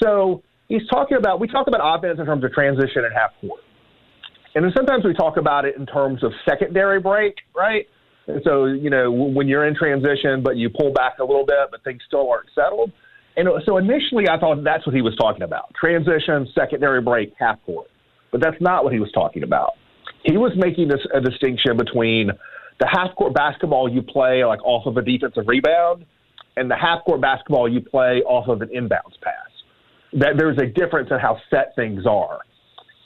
So 0.02 0.42
he's 0.68 0.86
talking 0.88 1.16
about 1.16 1.40
we 1.40 1.48
talk 1.48 1.68
about 1.68 1.80
offense 1.82 2.18
in 2.18 2.26
terms 2.26 2.44
of 2.44 2.52
transition 2.52 3.04
and 3.04 3.14
half 3.14 3.30
court. 3.40 3.62
And 4.54 4.64
then 4.64 4.72
sometimes 4.76 5.04
we 5.04 5.14
talk 5.14 5.36
about 5.36 5.64
it 5.64 5.76
in 5.76 5.86
terms 5.86 6.24
of 6.24 6.32
secondary 6.48 7.00
break, 7.00 7.34
right? 7.54 7.86
And 8.26 8.40
so, 8.44 8.66
you 8.66 8.90
know, 8.90 9.10
when 9.10 9.48
you're 9.48 9.66
in 9.66 9.74
transition, 9.74 10.42
but 10.42 10.56
you 10.56 10.70
pull 10.70 10.92
back 10.92 11.18
a 11.18 11.24
little 11.24 11.46
bit, 11.46 11.70
but 11.70 11.82
things 11.84 12.00
still 12.06 12.30
aren't 12.30 12.48
settled. 12.54 12.92
And 13.36 13.48
uh, 13.48 13.60
so 13.64 13.78
initially, 13.78 14.28
I 14.28 14.38
thought 14.38 14.62
that's 14.64 14.86
what 14.86 14.94
he 14.94 15.02
was 15.02 15.14
talking 15.16 15.42
about 15.42 15.72
transition, 15.74 16.48
secondary 16.54 17.00
break, 17.00 17.32
half 17.38 17.64
court. 17.64 17.88
But 18.32 18.40
that's 18.40 18.60
not 18.60 18.84
what 18.84 18.92
he 18.92 19.00
was 19.00 19.10
talking 19.12 19.42
about. 19.42 19.72
He 20.24 20.36
was 20.36 20.52
making 20.56 20.88
this, 20.88 21.00
a 21.14 21.20
distinction 21.20 21.76
between 21.76 22.30
the 22.78 22.88
half 22.90 23.14
court 23.16 23.34
basketball 23.34 23.88
you 23.88 24.02
play 24.02 24.44
like 24.44 24.62
off 24.64 24.86
of 24.86 24.96
a 24.96 25.02
defensive 25.02 25.44
rebound 25.46 26.04
and 26.56 26.70
the 26.70 26.76
half 26.76 27.04
court 27.04 27.20
basketball 27.20 27.68
you 27.68 27.80
play 27.80 28.22
off 28.26 28.48
of 28.48 28.62
an 28.62 28.68
inbounds 28.68 29.18
pass. 29.22 29.34
That 30.12 30.34
there's 30.36 30.58
a 30.58 30.66
difference 30.66 31.08
in 31.10 31.18
how 31.18 31.38
set 31.50 31.74
things 31.76 32.04
are. 32.06 32.40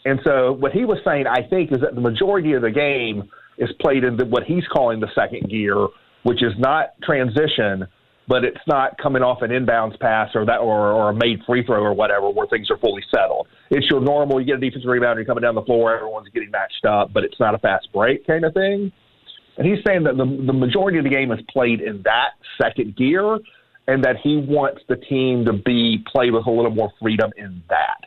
And 0.05 0.21
so 0.25 0.53
what 0.53 0.73
he 0.73 0.85
was 0.85 0.99
saying, 1.05 1.27
I 1.27 1.49
think, 1.49 1.73
is 1.73 1.81
that 1.81 1.95
the 1.95 2.01
majority 2.01 2.53
of 2.53 2.63
the 2.63 2.71
game 2.71 3.31
is 3.59 3.71
played 3.81 4.05
in 4.05 4.17
the, 4.17 4.27
what 4.27 4.45
he's 4.45 4.67
calling 4.73 5.01
the 5.01 5.09
second 5.15 5.49
gear, 5.49 5.89
which 6.25 6.43
is 6.43 6.53
not 6.59 6.91
transition, 7.03 7.87
but 8.29 8.45
it's 8.45 8.61
not 8.67 8.97
coming 8.99 9.23
off 9.23 9.43
an 9.43 9.51
inbounds 9.51 9.99
pass 10.01 10.31
or 10.35 10.45
that 10.47 10.59
or, 10.59 10.93
or 10.93 11.11
a 11.11 11.15
made 11.15 11.41
free 11.47 11.65
throw 11.65 11.83
or 11.83 11.95
whatever 11.95 12.31
where 12.31 12.47
things 12.47 12.71
are 12.71 12.79
fully 12.79 13.03
settled. 13.15 13.47
It's 13.71 13.87
your 13.91 14.01
normal. 14.01 14.41
You 14.41 14.47
get 14.47 14.57
a 14.57 14.61
defensive 14.61 14.89
rebound, 14.89 15.17
you're 15.19 15.27
coming 15.27 15.43
down 15.43 15.55
the 15.55 15.63
floor, 15.63 15.95
everyone's 15.95 16.29
getting 16.33 16.51
matched 16.51 16.85
up, 16.87 17.13
but 17.13 17.25
it's 17.25 17.39
not 17.39 17.55
a 17.55 17.59
fast 17.59 17.89
break 17.93 18.27
kind 18.27 18.45
of 18.45 18.55
thing. 18.55 18.93
And 19.57 19.67
he's 19.67 19.79
saying 19.87 20.03
that 20.05 20.17
the 20.17 20.25
the 20.25 20.53
majority 20.53 20.99
of 20.99 21.05
the 21.05 21.11
game 21.11 21.31
is 21.31 21.39
played 21.49 21.81
in 21.81 22.03
that 22.05 22.31
second 22.61 22.97
gear, 22.97 23.39
and 23.87 24.03
that 24.03 24.17
he 24.23 24.37
wants 24.37 24.81
the 24.89 24.97
team 24.97 25.45
to 25.45 25.53
be 25.53 26.05
play 26.11 26.31
with 26.31 26.47
a 26.47 26.51
little 26.51 26.75
more 26.75 26.93
freedom 27.01 27.31
in 27.37 27.63
that. 27.69 28.01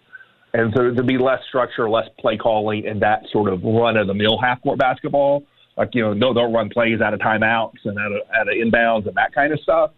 And 0.58 0.74
so 0.76 0.92
to 0.92 1.04
be 1.04 1.20
less 1.20 1.40
structure, 1.48 1.88
less 1.88 2.08
play 2.20 2.36
calling, 2.36 2.88
and 2.88 3.00
that 3.04 3.22
sort 3.32 3.54
of 3.54 3.62
run 3.64 3.96
of 3.96 4.08
the 4.08 4.14
mill 4.16 4.40
half 4.42 4.60
court 4.64 4.80
basketball. 4.80 5.44
Like, 5.78 5.90
you 5.94 6.02
know, 6.02 6.14
no, 6.14 6.34
they'll 6.34 6.52
run 6.52 6.70
plays 6.70 7.00
out 7.00 7.14
of 7.14 7.20
timeouts 7.20 7.78
and 7.86 7.96
out 8.00 8.12
of, 8.12 8.22
out 8.36 8.48
of 8.48 8.56
inbounds 8.56 9.08
and 9.08 9.16
that 9.16 9.36
kind 9.36 9.54
of 9.54 9.60
stuff. 9.60 9.92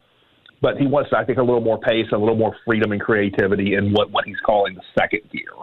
But 0.62 0.78
he 0.78 0.86
wants, 0.86 1.12
I 1.16 1.24
think, 1.24 1.38
a 1.38 1.42
little 1.42 1.62
more 1.62 1.80
pace, 1.80 2.08
a 2.12 2.18
little 2.18 2.36
more 2.36 2.54
freedom 2.66 2.92
and 2.92 3.00
creativity 3.00 3.76
in 3.76 3.94
what, 3.94 4.12
what 4.12 4.26
he's 4.26 4.40
calling 4.46 4.76
the 4.76 4.82
second 5.00 5.22
gear. 5.32 5.54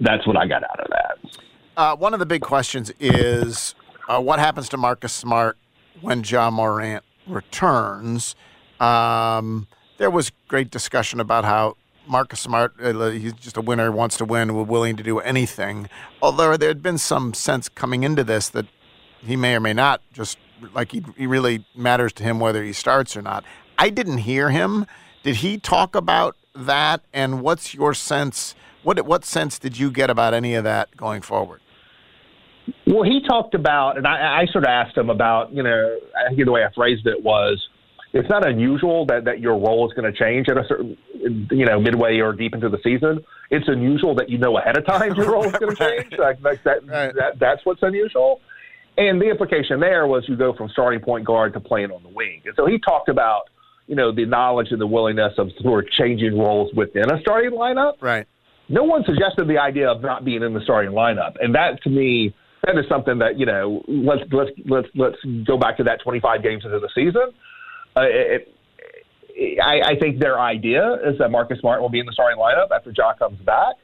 That's 0.00 0.24
what 0.24 0.36
I 0.36 0.46
got 0.46 0.62
out 0.62 0.78
of 0.78 0.86
that. 0.90 1.40
Uh, 1.76 1.96
one 1.96 2.14
of 2.14 2.20
the 2.20 2.26
big 2.26 2.42
questions 2.42 2.92
is 3.00 3.74
uh, 4.08 4.20
what 4.20 4.38
happens 4.38 4.68
to 4.68 4.76
Marcus 4.76 5.12
Smart 5.12 5.58
when 6.00 6.22
John 6.22 6.54
Morant 6.54 7.02
returns? 7.26 8.36
Um, 8.78 9.66
there 9.96 10.10
was 10.10 10.30
great 10.46 10.70
discussion 10.70 11.18
about 11.18 11.44
how 11.44 11.76
Marcus 12.08 12.40
Smart, 12.40 12.74
uh, 12.82 13.10
he's 13.10 13.34
just 13.34 13.56
a 13.56 13.60
winner, 13.60 13.92
wants 13.92 14.16
to 14.18 14.24
win, 14.24 14.66
willing 14.66 14.96
to 14.96 15.02
do 15.02 15.18
anything. 15.20 15.88
Although 16.22 16.56
there 16.56 16.68
had 16.68 16.82
been 16.82 16.98
some 16.98 17.34
sense 17.34 17.68
coming 17.68 18.02
into 18.02 18.24
this 18.24 18.48
that 18.50 18.66
he 19.20 19.36
may 19.36 19.54
or 19.54 19.60
may 19.60 19.72
not 19.72 20.00
just 20.12 20.38
like 20.74 20.92
he, 20.92 21.04
he 21.16 21.26
really 21.26 21.64
matters 21.74 22.12
to 22.14 22.22
him 22.22 22.40
whether 22.40 22.64
he 22.64 22.72
starts 22.72 23.16
or 23.16 23.22
not. 23.22 23.44
I 23.78 23.90
didn't 23.90 24.18
hear 24.18 24.50
him. 24.50 24.86
Did 25.22 25.36
he 25.36 25.58
talk 25.58 25.94
about 25.94 26.36
that? 26.54 27.02
And 27.12 27.42
what's 27.42 27.74
your 27.74 27.94
sense? 27.94 28.54
What 28.82 29.04
what 29.06 29.24
sense 29.24 29.58
did 29.58 29.78
you 29.78 29.90
get 29.90 30.10
about 30.10 30.34
any 30.34 30.54
of 30.54 30.64
that 30.64 30.96
going 30.96 31.22
forward? 31.22 31.60
Well, 32.86 33.02
he 33.02 33.20
talked 33.26 33.54
about, 33.54 33.96
and 33.96 34.06
I, 34.06 34.42
I 34.42 34.46
sort 34.52 34.64
of 34.64 34.68
asked 34.68 34.96
him 34.96 35.08
about, 35.08 35.52
you 35.52 35.62
know, 35.62 35.98
I 36.16 36.28
think 36.28 36.44
the 36.44 36.52
way 36.52 36.64
I 36.64 36.72
phrased 36.74 37.06
it 37.06 37.22
was, 37.22 37.66
it's 38.12 38.28
not 38.28 38.46
unusual 38.46 39.04
that, 39.06 39.24
that 39.24 39.40
your 39.40 39.58
role 39.58 39.86
is 39.88 39.94
going 39.94 40.10
to 40.10 40.18
change 40.18 40.48
at 40.48 40.56
a 40.56 40.64
certain, 40.66 40.96
you 41.50 41.66
know, 41.66 41.78
midway 41.78 42.18
or 42.20 42.32
deep 42.32 42.54
into 42.54 42.68
the 42.68 42.78
season. 42.82 43.24
It's 43.50 43.68
unusual 43.68 44.14
that 44.16 44.30
you 44.30 44.38
know 44.38 44.56
ahead 44.58 44.76
of 44.78 44.86
time 44.86 45.14
your 45.14 45.30
role 45.30 45.44
is 45.44 45.52
going 45.52 45.74
to 45.76 45.76
change. 45.76 46.14
Like, 46.18 46.40
like 46.40 46.62
that, 46.64 46.86
right. 46.86 47.14
that, 47.14 47.38
that's 47.38 47.64
what's 47.64 47.82
unusual. 47.82 48.40
And 48.96 49.20
the 49.20 49.30
implication 49.30 49.78
there 49.78 50.06
was 50.06 50.24
you 50.26 50.36
go 50.36 50.54
from 50.54 50.68
starting 50.70 51.00
point 51.00 51.24
guard 51.24 51.52
to 51.52 51.60
playing 51.60 51.90
on 51.90 52.02
the 52.02 52.08
wing. 52.08 52.42
And 52.44 52.54
so 52.56 52.66
he 52.66 52.78
talked 52.78 53.08
about, 53.08 53.42
you 53.86 53.94
know, 53.94 54.12
the 54.12 54.24
knowledge 54.24 54.68
and 54.70 54.80
the 54.80 54.86
willingness 54.86 55.34
of 55.38 55.50
sort 55.60 55.84
of 55.84 55.90
changing 55.92 56.38
roles 56.38 56.72
within 56.74 57.10
a 57.10 57.20
starting 57.20 57.52
lineup. 57.52 57.94
Right. 58.00 58.26
No 58.68 58.84
one 58.84 59.04
suggested 59.04 59.48
the 59.48 59.58
idea 59.58 59.88
of 59.88 60.02
not 60.02 60.24
being 60.24 60.42
in 60.42 60.52
the 60.52 60.60
starting 60.62 60.92
lineup, 60.92 61.36
and 61.40 61.54
that 61.54 61.82
to 61.84 61.90
me 61.90 62.34
that 62.64 62.76
is 62.76 62.84
something 62.86 63.18
that 63.18 63.38
you 63.38 63.46
know 63.46 63.82
let's 63.88 64.20
let's 64.30 64.50
let's 64.66 64.88
let's 64.94 65.16
go 65.46 65.56
back 65.56 65.78
to 65.78 65.84
that 65.84 66.02
25 66.02 66.42
games 66.42 66.64
into 66.66 66.78
the 66.78 66.88
season 66.94 67.32
uh, 67.96 68.02
it, 68.04 68.54
I, 69.62 69.92
I 69.92 69.98
think 70.00 70.18
their 70.18 70.38
idea 70.38 70.94
is 71.04 71.18
that 71.18 71.30
Marcus 71.30 71.58
Smart 71.60 71.80
will 71.80 71.88
be 71.88 72.00
in 72.00 72.06
the 72.06 72.12
starting 72.12 72.38
lineup 72.38 72.74
after 72.74 72.92
Ja 72.96 73.14
comes 73.14 73.38
back. 73.40 73.76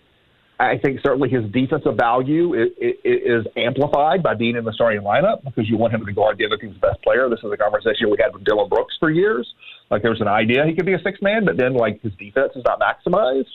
I 0.59 0.79
think 0.79 1.01
certainly 1.03 1.29
his 1.29 1.51
defensive 1.51 1.97
value 1.97 2.55
is, 2.55 2.69
is 3.05 3.47
amplified 3.57 4.23
by 4.23 4.35
being 4.35 4.57
in 4.57 4.65
the 4.65 4.73
starting 4.73 5.03
lineup 5.03 5.43
because 5.45 5.69
you 5.69 5.77
want 5.77 5.93
him 5.93 6.07
to 6.07 6.13
guard 6.13 6.39
the 6.39 6.47
other 6.47 6.57
team's 6.57 6.79
best 6.79 7.03
player. 7.03 7.29
This 7.29 7.41
is 7.43 7.51
a 7.53 7.57
conversation 7.57 8.09
we 8.09 8.17
had 8.21 8.33
with 8.33 8.45
Dillon 8.45 8.69
Brooks 8.69 8.95
for 9.01 9.11
years. 9.11 9.53
Like 9.91 10.03
there 10.03 10.13
was 10.13 10.21
an 10.21 10.29
idea 10.29 10.65
he 10.65 10.75
could 10.75 10.87
be 10.87 10.95
a 10.95 11.03
six 11.03 11.21
man, 11.21 11.45
but 11.45 11.57
then 11.57 11.75
like 11.75 12.01
his 12.03 12.13
defense 12.19 12.53
is 12.55 12.63
not 12.65 12.81
maximized. 12.81 13.51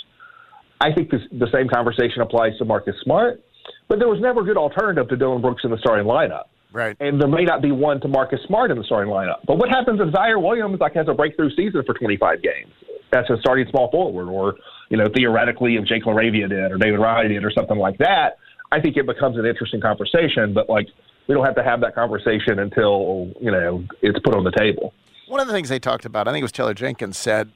I 0.81 0.93
think 0.93 1.09
this, 1.09 1.21
the 1.31 1.47
same 1.53 1.67
conversation 1.67 2.21
applies 2.21 2.57
to 2.57 2.65
Marcus 2.65 2.95
Smart, 3.03 3.41
but 3.87 3.99
there 3.99 4.07
was 4.07 4.19
never 4.21 4.41
a 4.41 4.43
good 4.43 4.57
alternative 4.57 5.07
to 5.09 5.15
Dillon 5.15 5.41
Brooks 5.41 5.63
in 5.63 5.71
the 5.71 5.77
starting 5.77 6.05
lineup. 6.05 6.45
Right. 6.71 6.95
And 6.99 7.19
there 7.19 7.27
may 7.27 7.43
not 7.45 7.61
be 7.61 7.71
one 7.71 7.99
to 8.01 8.07
Marcus 8.07 8.39
Smart 8.47 8.69
in 8.69 8.77
the 8.77 8.83
starting 8.83 9.11
lineup. 9.11 9.39
But 9.47 9.57
what 9.57 9.69
happens 9.69 9.99
if 9.99 10.13
Ziaire 10.13 10.41
Williams 10.41 10.79
like 10.79 10.93
has 10.93 11.07
a 11.07 11.13
breakthrough 11.13 11.49
season 11.55 11.83
for 11.85 11.93
25 11.95 12.41
games? 12.43 12.71
That's 13.11 13.29
a 13.31 13.37
starting 13.39 13.65
small 13.71 13.89
forward, 13.89 14.27
or 14.29 14.55
you 14.89 14.97
know, 14.97 15.07
theoretically, 15.15 15.75
if 15.75 15.85
Jake 15.85 16.03
LaRavia 16.03 16.47
did, 16.47 16.71
or 16.71 16.77
David 16.77 16.99
Roddy 16.99 17.29
did, 17.29 17.43
or 17.43 17.51
something 17.51 17.77
like 17.77 17.97
that. 17.97 18.37
I 18.71 18.79
think 18.79 18.97
it 18.97 19.07
becomes 19.07 19.35
an 19.37 19.47
interesting 19.47 19.81
conversation. 19.81 20.53
But 20.53 20.69
like, 20.69 20.87
we 21.27 21.33
don't 21.33 21.43
have 21.43 21.55
to 21.55 21.63
have 21.63 21.81
that 21.81 21.95
conversation 21.95 22.59
until 22.59 23.31
you 23.41 23.49
know 23.49 23.83
it's 24.03 24.19
put 24.19 24.35
on 24.35 24.43
the 24.43 24.51
table. 24.51 24.93
One 25.27 25.39
of 25.39 25.47
the 25.47 25.53
things 25.53 25.69
they 25.69 25.79
talked 25.79 26.05
about, 26.05 26.27
I 26.27 26.31
think 26.31 26.41
it 26.41 26.45
was 26.45 26.51
Taylor 26.51 26.75
Jenkins 26.75 27.17
said 27.17 27.51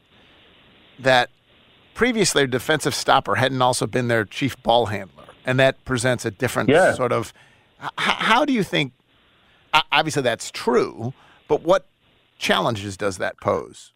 that 0.97 1.29
previously 1.93 2.41
their 2.41 2.47
defensive 2.47 2.95
stopper 2.95 3.35
hadn't 3.35 3.61
also 3.61 3.85
been 3.85 4.07
their 4.07 4.25
chief 4.25 4.61
ball 4.63 4.87
handler, 4.87 5.25
and 5.45 5.59
that 5.59 5.85
presents 5.85 6.25
a 6.25 6.31
different 6.31 6.69
yeah. 6.69 6.93
sort 6.93 7.11
of. 7.11 7.31
how 7.97 8.43
do 8.43 8.53
you 8.53 8.63
think 8.63 8.93
obviously 9.91 10.21
that's 10.21 10.51
true, 10.51 11.13
but 11.47 11.63
what 11.63 11.87
challenges 12.37 12.97
does 12.97 13.17
that 13.17 13.39
pose? 13.39 13.91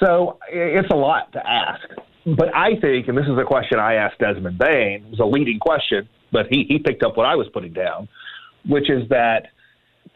So 0.00 0.38
it's 0.48 0.90
a 0.90 0.96
lot 0.96 1.32
to 1.32 1.46
ask. 1.46 1.82
But 2.26 2.54
I 2.54 2.78
think, 2.80 3.08
and 3.08 3.16
this 3.16 3.26
is 3.26 3.38
a 3.38 3.44
question 3.44 3.78
I 3.78 3.94
asked 3.94 4.18
Desmond 4.18 4.58
Bane, 4.58 5.04
it 5.04 5.10
was 5.10 5.20
a 5.20 5.24
leading 5.24 5.58
question, 5.58 6.08
but 6.32 6.46
he, 6.50 6.64
he 6.68 6.78
picked 6.78 7.02
up 7.02 7.16
what 7.16 7.26
I 7.26 7.36
was 7.36 7.46
putting 7.52 7.72
down, 7.72 8.08
which 8.66 8.90
is 8.90 9.08
that 9.10 9.48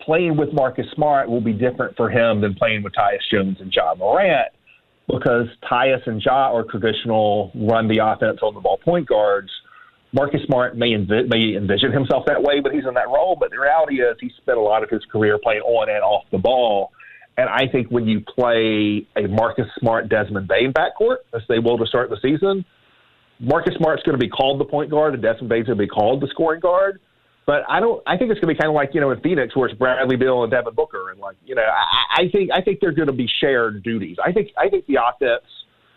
playing 0.00 0.36
with 0.36 0.52
Marcus 0.52 0.86
Smart 0.94 1.28
will 1.28 1.40
be 1.40 1.52
different 1.52 1.96
for 1.96 2.08
him 2.08 2.40
than 2.40 2.54
playing 2.54 2.82
with 2.82 2.94
Tyus 2.94 3.20
Jones 3.30 3.58
and 3.60 3.72
Ja 3.72 3.94
Morant 3.94 4.48
because 5.06 5.46
Tyus 5.70 6.06
and 6.06 6.22
Ja 6.22 6.54
are 6.54 6.64
traditional 6.64 7.50
run 7.54 7.88
the 7.88 7.98
offense 8.02 8.38
on 8.42 8.54
the 8.54 8.60
ball 8.60 8.78
point 8.78 9.06
guards– 9.06 9.50
Marcus 10.12 10.40
Smart 10.46 10.76
may, 10.76 10.90
envi- 10.90 11.28
may 11.28 11.56
envision 11.56 11.92
himself 11.92 12.24
that 12.26 12.42
way, 12.42 12.60
but 12.60 12.72
he's 12.72 12.86
in 12.86 12.94
that 12.94 13.08
role. 13.08 13.36
But 13.38 13.50
the 13.50 13.60
reality 13.60 13.96
is, 13.96 14.16
he 14.20 14.30
spent 14.38 14.58
a 14.58 14.60
lot 14.60 14.82
of 14.82 14.90
his 14.90 15.04
career 15.10 15.38
playing 15.42 15.62
on 15.62 15.90
and 15.90 16.02
off 16.02 16.24
the 16.30 16.38
ball. 16.38 16.92
And 17.36 17.48
I 17.48 17.70
think 17.70 17.88
when 17.88 18.06
you 18.08 18.20
play 18.20 19.06
a 19.16 19.28
Marcus 19.28 19.66
Smart, 19.78 20.08
Desmond 20.08 20.48
Bane 20.48 20.72
backcourt, 20.72 21.18
as 21.34 21.42
they 21.48 21.58
will 21.58 21.78
to 21.78 21.86
start 21.86 22.10
the 22.10 22.18
season, 22.20 22.64
Marcus 23.38 23.74
Smart's 23.76 24.02
going 24.02 24.18
to 24.18 24.24
be 24.24 24.28
called 24.28 24.58
the 24.58 24.64
point 24.64 24.90
guard, 24.90 25.14
and 25.14 25.22
Desmond 25.22 25.48
Bane's 25.48 25.66
going 25.66 25.78
to 25.78 25.84
be 25.84 25.88
called 25.88 26.20
the 26.20 26.26
scoring 26.28 26.60
guard. 26.60 27.00
But 27.46 27.62
I 27.68 27.80
don't. 27.80 28.02
I 28.06 28.16
think 28.16 28.30
it's 28.30 28.40
going 28.40 28.54
to 28.54 28.58
be 28.58 28.60
kind 28.60 28.68
of 28.68 28.74
like 28.74 28.90
you 28.92 29.00
know 29.00 29.10
in 29.10 29.20
Phoenix, 29.20 29.56
where 29.56 29.68
it's 29.68 29.78
Bradley 29.78 30.16
Beal 30.16 30.42
and 30.42 30.50
Devin 30.50 30.74
Booker, 30.74 31.10
and 31.10 31.20
like 31.20 31.36
you 31.46 31.54
know, 31.54 31.62
I, 31.62 32.22
I 32.22 32.28
think 32.30 32.50
I 32.52 32.60
think 32.60 32.80
they're 32.80 32.92
going 32.92 33.06
to 33.06 33.12
be 33.14 33.28
shared 33.40 33.82
duties. 33.82 34.16
I 34.22 34.32
think 34.32 34.50
I 34.58 34.68
think 34.68 34.86
the 34.86 34.98
offense 35.02 35.44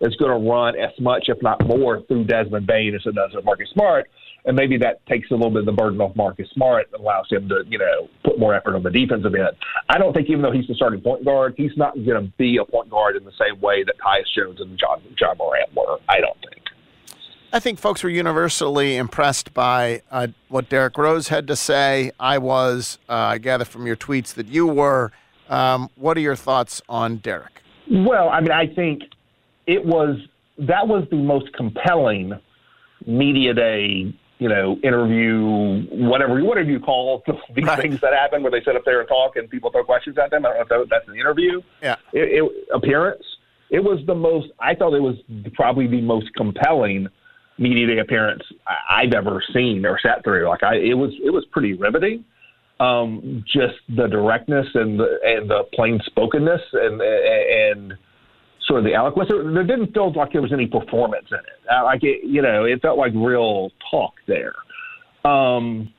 is 0.02 0.16
going 0.18 0.32
to 0.32 0.50
run 0.50 0.76
as 0.76 0.92
much, 1.00 1.26
if 1.28 1.42
not 1.42 1.66
more, 1.66 2.02
through 2.08 2.26
Desmond 2.26 2.68
Bane 2.68 2.96
as 2.96 3.02
it 3.06 3.16
does 3.16 3.32
with 3.34 3.46
Marcus 3.46 3.70
Smart. 3.74 4.10
And 4.44 4.56
maybe 4.56 4.78
that 4.78 5.06
takes 5.06 5.30
a 5.30 5.36
little 5.36 5.52
bit 5.52 5.60
of 5.60 5.66
the 5.68 5.72
burden 5.72 6.02
off 6.02 6.16
Marcus 6.16 6.48
Smart 6.54 6.88
and 6.92 7.00
allows 7.00 7.28
him 7.30 7.48
to, 7.50 7.64
you 7.68 7.78
know, 7.78 8.10
put 8.26 8.40
more 8.40 8.56
effort 8.56 8.76
on 8.76 8.82
the 8.82 8.90
defensive 8.90 9.36
end. 9.36 9.56
I 9.88 10.00
don't 10.00 10.14
think, 10.14 10.30
even 10.30 10.42
though 10.42 10.52
he's 10.52 10.68
the 10.68 10.74
starting 10.74 11.02
point 11.02 11.24
guard, 11.24 11.54
he's 11.58 11.78
not 11.78 11.94
going 11.94 12.26
to 12.26 12.34
be 12.38 12.58
a 12.58 12.66
point 12.66 12.90
guard 12.90 13.16
in 13.16 13.24
the 13.24 13.32
same 13.40 13.62
way 13.62 13.84
that 13.84 13.96
Tyus 14.04 14.26
Jones 14.36 14.60
and 14.60 14.80
John, 14.80 15.02
Ja 15.20 15.36
Morant 15.38 15.70
were. 15.76 16.00
I 16.10 16.20
don't 16.20 16.38
think. 16.40 16.62
I 17.54 17.60
think 17.60 17.80
folks 17.80 18.02
were 18.02 18.10
universally 18.10 18.96
impressed 18.96 19.54
by 19.54 20.02
uh, 20.10 20.28
what 20.48 20.70
Derrick 20.70 20.98
Rose 20.98 21.28
had 21.28 21.48
to 21.48 21.56
say. 21.56 22.12
I 22.20 22.40
was, 22.40 22.98
uh, 23.10 23.14
I 23.14 23.38
gather 23.38 23.66
from 23.66 23.86
your 23.86 23.98
tweets 23.98 24.34
that 24.36 24.48
you 24.48 24.66
were. 24.66 25.12
Um, 25.50 25.90
what 25.96 26.18
are 26.18 26.22
your 26.22 26.38
thoughts 26.38 26.82
on 26.88 27.18
Derrick? 27.18 27.62
Well, 27.92 28.30
I 28.30 28.40
mean, 28.40 28.52
I 28.52 28.68
think 28.68 29.04
it 29.72 29.86
was 29.86 30.18
that 30.58 30.88
was 30.88 31.08
the 31.10 31.18
most 31.18 31.52
compelling 31.54 32.34
media 33.06 33.54
day 33.54 34.14
you 34.42 34.50
know, 34.50 34.76
interview, 34.84 35.86
whatever 35.92 36.44
whatever 36.44 36.68
you 36.68 36.80
call 36.80 37.22
these 37.56 37.64
right. 37.64 37.80
things 37.80 38.02
that 38.02 38.12
happen 38.12 38.42
where 38.42 38.50
they 38.50 38.62
sit 38.66 38.76
up 38.76 38.84
there 38.86 39.00
and 39.00 39.08
talk 39.08 39.36
and 39.36 39.48
people 39.48 39.70
throw 39.70 39.84
questions 39.84 40.18
at 40.18 40.32
them. 40.32 40.48
I 40.48 40.54
don't 40.54 40.68
know 40.68 40.82
if 40.82 40.90
that's 40.90 41.08
an 41.08 41.16
interview. 41.16 41.62
Yeah. 41.80 41.96
It, 42.12 42.44
it, 42.44 42.68
appearance. 42.74 43.24
It 43.70 43.84
was 43.84 44.00
the 44.08 44.16
most. 44.16 44.48
I 44.60 44.74
thought 44.74 44.96
it 44.96 45.00
was 45.00 45.16
probably 45.54 45.86
the 45.86 46.02
most 46.02 46.34
compelling 46.34 47.08
media 47.60 47.86
day 47.86 48.00
appearance 48.00 48.42
I've 48.90 49.14
ever 49.14 49.44
seen 49.54 49.86
or 49.86 50.00
sat 50.02 50.24
through. 50.24 50.50
Like 50.50 50.64
I, 50.64 50.74
it 50.78 50.96
was 50.96 51.12
it 51.24 51.30
was 51.30 51.46
pretty 51.52 51.74
riveting. 51.74 52.26
Um, 52.80 53.46
just 53.46 53.76
the 53.96 54.08
directness 54.08 54.66
and 54.74 55.00
the 55.00 55.20
and 55.24 55.52
the 55.52 55.66
plain 55.76 56.00
spokenness 56.08 56.62
and 56.74 57.00
and 57.00 57.94
sort 58.72 58.80
of 58.80 58.86
the 58.86 58.94
eloquence. 58.94 59.30
There 59.30 59.66
didn't 59.66 59.94
feel 59.94 60.14
like 60.14 60.32
there 60.32 60.42
was 60.42 60.54
any 60.54 60.66
performance 60.66 61.28
in 61.30 61.38
it. 61.38 61.70
Uh, 61.70 61.84
like 61.84 62.04
it, 62.04 62.24
you 62.24 62.42
know, 62.42 62.64
it 62.64 62.82
felt 62.82 62.98
like 62.98 63.12
real 63.14 63.70
talk 63.90 64.14
there. 64.28 64.54
Um, 65.30 65.92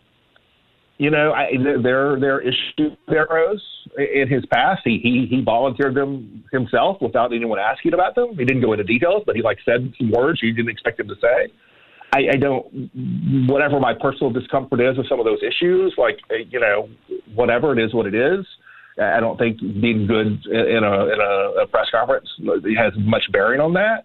you 0.97 1.11
know, 1.11 1.33
I, 1.33 1.50
there 1.83 2.19
there 2.19 2.41
issues 2.41 2.97
there 3.09 3.31
arrows 3.31 3.62
in 3.99 4.29
his 4.29 4.45
past. 4.47 4.81
He 4.85 5.00
he 5.02 5.26
he 5.29 5.43
volunteered 5.43 5.95
them 5.95 6.45
himself 6.50 6.97
without 7.02 7.35
anyone 7.35 7.59
asking 7.59 7.93
about 7.93 8.14
them. 8.14 8.31
He 8.38 8.45
didn't 8.45 8.62
go 8.62 8.73
into 8.73 8.85
details, 8.85 9.23
but 9.26 9.37
he 9.37 9.43
like 9.43 9.59
said 9.64 9.93
some 9.99 10.11
words 10.11 10.41
you 10.43 10.55
didn't 10.55 10.71
expect 10.71 10.99
him 10.99 11.09
to 11.09 11.14
say. 11.21 11.52
I, 12.14 12.35
I 12.35 12.37
don't. 12.37 12.91
Whatever 13.49 13.81
my 13.81 13.95
personal 13.95 14.31
discomfort 14.31 14.81
is 14.81 14.97
with 14.97 15.09
some 15.09 15.19
of 15.19 15.26
those 15.26 15.41
issues, 15.43 15.95
like 15.99 16.21
you 16.50 16.61
know, 16.61 16.88
whatever 17.35 17.79
it 17.79 17.85
is, 17.85 17.93
what 17.93 18.07
it 18.07 18.14
is. 18.14 18.47
I 19.00 19.20
don't 19.20 19.38
think 19.38 19.58
being 19.61 20.06
good 20.06 20.26
in 20.46 20.84
a, 20.84 21.06
in 21.06 21.18
a, 21.20 21.62
a 21.62 21.66
press 21.66 21.87
conference 21.90 22.28
has 22.76 22.92
much 22.99 23.22
bearing 23.32 23.61
on 23.61 23.72
that. 23.75 24.04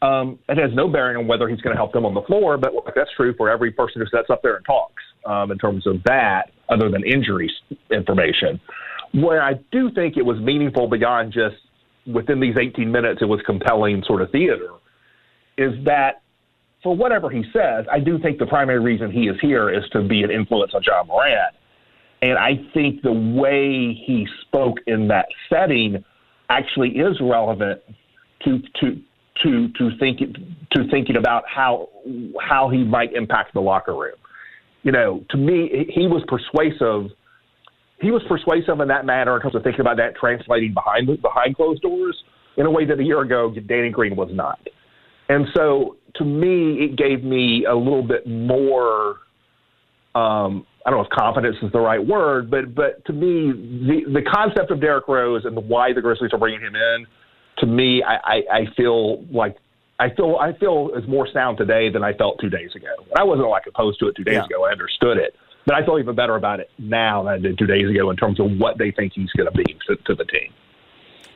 Um, 0.00 0.38
it 0.48 0.58
has 0.58 0.70
no 0.74 0.88
bearing 0.88 1.16
on 1.16 1.26
whether 1.26 1.48
he's 1.48 1.60
going 1.60 1.74
to 1.74 1.76
help 1.76 1.92
them 1.92 2.04
on 2.04 2.14
the 2.14 2.22
floor, 2.22 2.56
but 2.56 2.72
that's 2.94 3.10
true 3.16 3.34
for 3.36 3.50
every 3.50 3.72
person 3.72 4.00
who 4.00 4.06
sits 4.06 4.30
up 4.30 4.42
there 4.42 4.56
and 4.56 4.64
talks 4.64 5.02
um, 5.26 5.50
in 5.50 5.58
terms 5.58 5.86
of 5.86 6.02
that, 6.04 6.50
other 6.68 6.90
than 6.90 7.04
injury 7.04 7.50
information. 7.90 8.60
Where 9.12 9.42
I 9.42 9.54
do 9.72 9.90
think 9.92 10.16
it 10.16 10.24
was 10.24 10.38
meaningful 10.38 10.88
beyond 10.88 11.32
just 11.32 11.56
within 12.06 12.40
these 12.40 12.54
18 12.60 12.90
minutes, 12.90 13.20
it 13.22 13.26
was 13.26 13.40
compelling 13.44 14.02
sort 14.06 14.22
of 14.22 14.30
theater, 14.30 14.70
is 15.56 15.72
that 15.84 16.22
for 16.82 16.94
whatever 16.94 17.28
he 17.28 17.42
says, 17.52 17.84
I 17.90 17.98
do 17.98 18.18
think 18.18 18.38
the 18.38 18.46
primary 18.46 18.80
reason 18.80 19.10
he 19.10 19.22
is 19.22 19.36
here 19.40 19.72
is 19.72 19.82
to 19.92 20.02
be 20.02 20.22
an 20.22 20.30
influence 20.30 20.72
on 20.74 20.82
John 20.82 21.08
Morant. 21.08 21.54
And 22.22 22.36
I 22.36 22.60
think 22.74 23.02
the 23.02 23.12
way 23.12 23.94
he 23.94 24.26
spoke 24.42 24.78
in 24.86 25.08
that 25.08 25.26
setting 25.52 26.04
actually 26.50 26.90
is 26.90 27.16
relevant 27.20 27.80
to 28.44 28.58
to 28.80 29.00
to 29.42 29.68
to 29.72 29.90
think 29.98 30.18
to 30.18 30.88
thinking 30.90 31.16
about 31.16 31.44
how 31.46 31.88
how 32.40 32.68
he 32.68 32.82
might 32.84 33.12
impact 33.12 33.54
the 33.54 33.60
locker 33.60 33.94
room. 33.94 34.16
You 34.82 34.92
know, 34.92 35.24
to 35.30 35.36
me, 35.36 35.86
he 35.88 36.06
was 36.06 36.22
persuasive. 36.28 37.10
He 38.00 38.10
was 38.10 38.22
persuasive 38.28 38.80
in 38.80 38.88
that 38.88 39.04
manner 39.04 39.36
in 39.36 39.42
terms 39.42 39.54
of 39.54 39.62
thinking 39.62 39.80
about 39.80 39.96
that 39.96 40.16
translating 40.16 40.72
behind 40.72 41.06
behind 41.20 41.56
closed 41.56 41.82
doors 41.82 42.16
in 42.56 42.66
a 42.66 42.70
way 42.70 42.84
that 42.84 42.98
a 42.98 43.02
year 43.02 43.20
ago 43.20 43.52
Danny 43.66 43.90
Green 43.90 44.16
was 44.16 44.30
not. 44.32 44.58
And 45.28 45.46
so, 45.54 45.96
to 46.14 46.24
me, 46.24 46.84
it 46.84 46.96
gave 46.96 47.22
me 47.22 47.64
a 47.64 47.74
little 47.74 48.02
bit 48.02 48.26
more. 48.26 49.16
Um, 50.14 50.66
I 50.88 50.90
don't 50.90 51.00
know 51.00 51.04
if 51.04 51.10
confidence 51.10 51.56
is 51.60 51.70
the 51.70 51.80
right 51.80 52.04
word, 52.04 52.50
but 52.50 52.74
but 52.74 53.04
to 53.04 53.12
me, 53.12 53.52
the 53.52 54.10
the 54.10 54.22
concept 54.22 54.70
of 54.70 54.80
Derrick 54.80 55.06
Rose 55.06 55.44
and 55.44 55.54
the 55.54 55.60
why 55.60 55.92
the 55.92 56.00
Grizzlies 56.00 56.32
are 56.32 56.38
bringing 56.38 56.62
him 56.62 56.74
in 56.74 57.06
to 57.58 57.66
me, 57.66 58.02
I, 58.02 58.14
I, 58.14 58.36
I 58.50 58.74
feel 58.74 59.22
like 59.30 59.56
I 60.00 60.08
feel 60.08 60.38
I 60.40 60.54
feel 60.58 60.92
is 60.96 61.06
more 61.06 61.28
sound 61.30 61.58
today 61.58 61.90
than 61.92 62.02
I 62.02 62.14
felt 62.14 62.38
two 62.40 62.48
days 62.48 62.70
ago. 62.74 62.88
I 63.14 63.22
wasn't 63.22 63.50
like 63.50 63.64
opposed 63.68 64.00
to 64.00 64.08
it 64.08 64.16
two 64.16 64.24
days 64.24 64.36
yeah. 64.36 64.44
ago. 64.46 64.64
I 64.64 64.72
understood 64.72 65.18
it, 65.18 65.34
but 65.66 65.74
I 65.74 65.84
feel 65.84 65.98
even 65.98 66.14
better 66.14 66.36
about 66.36 66.58
it 66.58 66.70
now 66.78 67.22
than 67.22 67.34
I 67.34 67.38
did 67.38 67.58
two 67.58 67.66
days 67.66 67.90
ago 67.90 68.08
in 68.08 68.16
terms 68.16 68.40
of 68.40 68.50
what 68.52 68.78
they 68.78 68.90
think 68.90 69.12
he's 69.14 69.30
going 69.32 69.52
to 69.52 69.58
be 69.58 69.76
to, 69.88 69.96
to 69.96 70.14
the 70.14 70.24
team. 70.24 70.54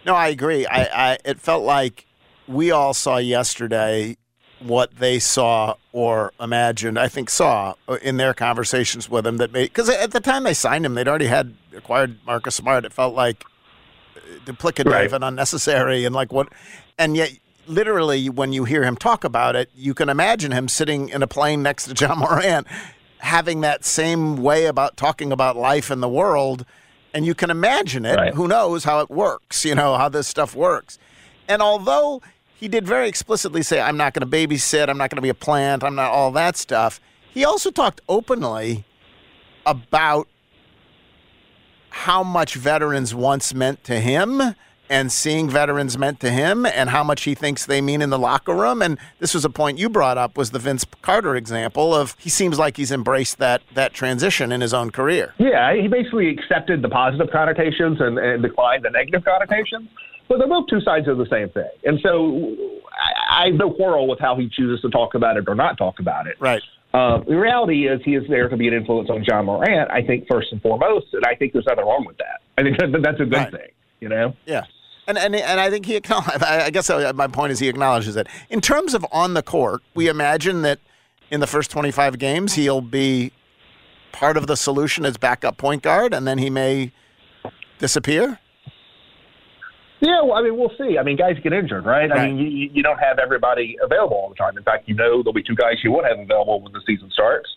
No, 0.06 0.14
I 0.14 0.28
agree. 0.28 0.66
I, 0.66 1.10
I 1.12 1.18
it 1.26 1.40
felt 1.40 1.62
like 1.62 2.06
we 2.48 2.70
all 2.70 2.94
saw 2.94 3.18
yesterday 3.18 4.16
what 4.64 4.96
they 4.96 5.18
saw 5.18 5.74
or 5.92 6.32
imagined. 6.40 6.98
I 6.98 7.08
think 7.08 7.30
saw 7.30 7.74
uh, 7.88 7.98
in 8.02 8.16
their 8.16 8.34
conversations 8.34 9.08
with 9.08 9.26
him 9.26 9.36
that 9.38 9.52
made 9.52 9.64
because 9.64 9.88
at 9.88 10.12
the 10.12 10.20
time 10.20 10.44
they 10.44 10.54
signed 10.54 10.86
him, 10.86 10.94
they'd 10.94 11.08
already 11.08 11.26
had 11.26 11.54
acquired 11.76 12.18
Marcus 12.26 12.56
Smart. 12.56 12.84
It 12.84 12.92
felt 12.92 13.14
like 13.14 13.44
uh, 14.16 14.20
duplicative 14.44 14.92
right. 14.92 15.12
and 15.12 15.24
unnecessary 15.24 16.04
and 16.04 16.14
like 16.14 16.32
what 16.32 16.48
and 16.98 17.16
yet 17.16 17.32
literally 17.66 18.28
when 18.28 18.52
you 18.52 18.64
hear 18.64 18.82
him 18.82 18.96
talk 18.96 19.24
about 19.24 19.54
it 19.54 19.70
you 19.74 19.94
can 19.94 20.08
imagine 20.08 20.50
him 20.50 20.68
sitting 20.68 21.08
in 21.08 21.22
a 21.22 21.26
plane 21.26 21.62
next 21.62 21.86
to 21.86 21.94
John 21.94 22.18
Morant 22.20 22.66
having 23.18 23.60
that 23.60 23.84
same 23.84 24.36
way 24.36 24.66
about 24.66 24.96
talking 24.96 25.30
about 25.30 25.56
life 25.56 25.90
and 25.90 26.02
the 26.02 26.08
world 26.08 26.64
and 27.14 27.24
you 27.24 27.34
can 27.34 27.50
imagine 27.50 28.04
it 28.04 28.16
right. 28.16 28.34
who 28.34 28.48
knows 28.48 28.84
how 28.84 29.00
it 29.00 29.10
works 29.10 29.64
you 29.64 29.74
know 29.74 29.96
how 29.96 30.08
this 30.08 30.26
stuff 30.26 30.54
works 30.54 30.98
and 31.48 31.62
although 31.62 32.20
he 32.62 32.68
did 32.68 32.86
very 32.86 33.08
explicitly 33.08 33.60
say 33.60 33.80
i'm 33.80 33.96
not 33.96 34.14
going 34.14 34.28
to 34.28 34.36
babysit 34.36 34.88
i'm 34.88 34.96
not 34.96 35.10
going 35.10 35.16
to 35.16 35.22
be 35.22 35.28
a 35.28 35.34
plant 35.34 35.82
i'm 35.82 35.96
not 35.96 36.12
all 36.12 36.30
that 36.30 36.56
stuff 36.56 37.00
he 37.34 37.44
also 37.44 37.72
talked 37.72 38.00
openly 38.08 38.84
about 39.66 40.28
how 41.90 42.22
much 42.22 42.54
veterans 42.54 43.14
once 43.14 43.52
meant 43.52 43.82
to 43.82 43.98
him 43.98 44.54
and 44.88 45.10
seeing 45.10 45.48
veterans 45.48 45.96
meant 45.96 46.20
to 46.20 46.30
him 46.30 46.66
and 46.66 46.90
how 46.90 47.02
much 47.02 47.22
he 47.22 47.34
thinks 47.34 47.64
they 47.64 47.80
mean 47.80 48.02
in 48.02 48.10
the 48.10 48.18
locker 48.18 48.54
room. 48.54 48.82
And 48.82 48.98
this 49.20 49.32
was 49.32 49.44
a 49.44 49.50
point 49.50 49.78
you 49.78 49.88
brought 49.88 50.18
up 50.18 50.36
was 50.36 50.50
the 50.50 50.58
Vince 50.58 50.84
Carter 51.00 51.34
example 51.34 51.94
of 51.94 52.14
he 52.18 52.28
seems 52.28 52.58
like 52.58 52.76
he's 52.76 52.92
embraced 52.92 53.38
that 53.38 53.62
that 53.74 53.94
transition 53.94 54.52
in 54.52 54.60
his 54.60 54.74
own 54.74 54.90
career. 54.90 55.32
Yeah, 55.38 55.74
he 55.74 55.88
basically 55.88 56.28
accepted 56.28 56.82
the 56.82 56.90
positive 56.90 57.30
connotations 57.32 58.00
and, 58.00 58.18
and 58.18 58.42
declined 58.42 58.84
the 58.84 58.90
negative 58.90 59.24
connotations. 59.24 59.88
But 60.32 60.38
they're 60.38 60.48
both 60.48 60.66
two 60.66 60.80
sides 60.80 61.08
of 61.08 61.18
the 61.18 61.26
same 61.30 61.50
thing. 61.50 61.68
And 61.84 62.00
so 62.02 62.56
I, 62.90 63.42
I 63.42 63.46
have 63.48 63.54
no 63.54 63.70
quarrel 63.70 64.08
with 64.08 64.18
how 64.18 64.34
he 64.34 64.48
chooses 64.48 64.80
to 64.80 64.88
talk 64.88 65.14
about 65.14 65.36
it 65.36 65.44
or 65.46 65.54
not 65.54 65.76
talk 65.76 66.00
about 66.00 66.26
it. 66.26 66.36
Right. 66.40 66.62
Uh, 66.94 67.18
the 67.28 67.36
reality 67.36 67.86
is 67.86 68.00
he 68.02 68.14
is 68.14 68.24
there 68.30 68.48
to 68.48 68.56
be 68.56 68.66
an 68.66 68.72
influence 68.72 69.10
on 69.10 69.22
John 69.22 69.44
Morant, 69.44 69.90
I 69.90 70.00
think, 70.00 70.26
first 70.30 70.50
and 70.50 70.62
foremost, 70.62 71.08
and 71.12 71.22
I 71.26 71.34
think 71.34 71.52
there's 71.52 71.66
nothing 71.66 71.84
wrong 71.84 72.06
with 72.06 72.16
that. 72.16 72.40
I 72.56 72.62
think 72.62 72.78
that, 72.78 73.02
that's 73.02 73.20
a 73.20 73.24
good 73.24 73.32
right. 73.34 73.50
thing, 73.50 73.68
you 74.00 74.08
know? 74.08 74.34
Yeah. 74.46 74.64
And, 75.06 75.18
and, 75.18 75.36
and 75.36 75.60
I 75.60 75.68
think 75.68 75.84
he 75.84 75.96
I 76.08 76.70
guess 76.70 76.88
my 77.14 77.26
point 77.26 77.52
is 77.52 77.58
he 77.58 77.68
acknowledges 77.68 78.16
it. 78.16 78.26
In 78.48 78.62
terms 78.62 78.94
of 78.94 79.04
on 79.12 79.34
the 79.34 79.42
court, 79.42 79.82
we 79.94 80.08
imagine 80.08 80.62
that 80.62 80.78
in 81.30 81.40
the 81.40 81.46
first 81.46 81.70
25 81.70 82.18
games 82.18 82.54
he'll 82.54 82.80
be 82.80 83.32
part 84.12 84.38
of 84.38 84.46
the 84.46 84.56
solution 84.56 85.04
as 85.04 85.18
backup 85.18 85.58
point 85.58 85.82
guard, 85.82 86.14
and 86.14 86.26
then 86.26 86.38
he 86.38 86.48
may 86.48 86.90
disappear. 87.78 88.38
Yeah, 90.02 90.20
well, 90.22 90.34
I 90.34 90.42
mean, 90.42 90.58
we'll 90.58 90.72
see. 90.76 90.98
I 90.98 91.04
mean, 91.04 91.16
guys 91.16 91.36
get 91.44 91.52
injured, 91.52 91.86
right? 91.86 92.10
right. 92.10 92.18
I 92.18 92.26
mean, 92.26 92.38
you, 92.38 92.68
you 92.72 92.82
don't 92.82 92.98
have 92.98 93.20
everybody 93.20 93.76
available 93.80 94.16
all 94.16 94.28
the 94.28 94.34
time. 94.34 94.58
In 94.58 94.64
fact, 94.64 94.88
you 94.88 94.94
know 94.94 95.22
there'll 95.22 95.32
be 95.32 95.44
two 95.44 95.54
guys 95.54 95.76
you 95.84 95.92
won't 95.92 96.06
have 96.06 96.18
available 96.18 96.60
when 96.60 96.72
the 96.72 96.82
season 96.84 97.08
starts. 97.12 97.48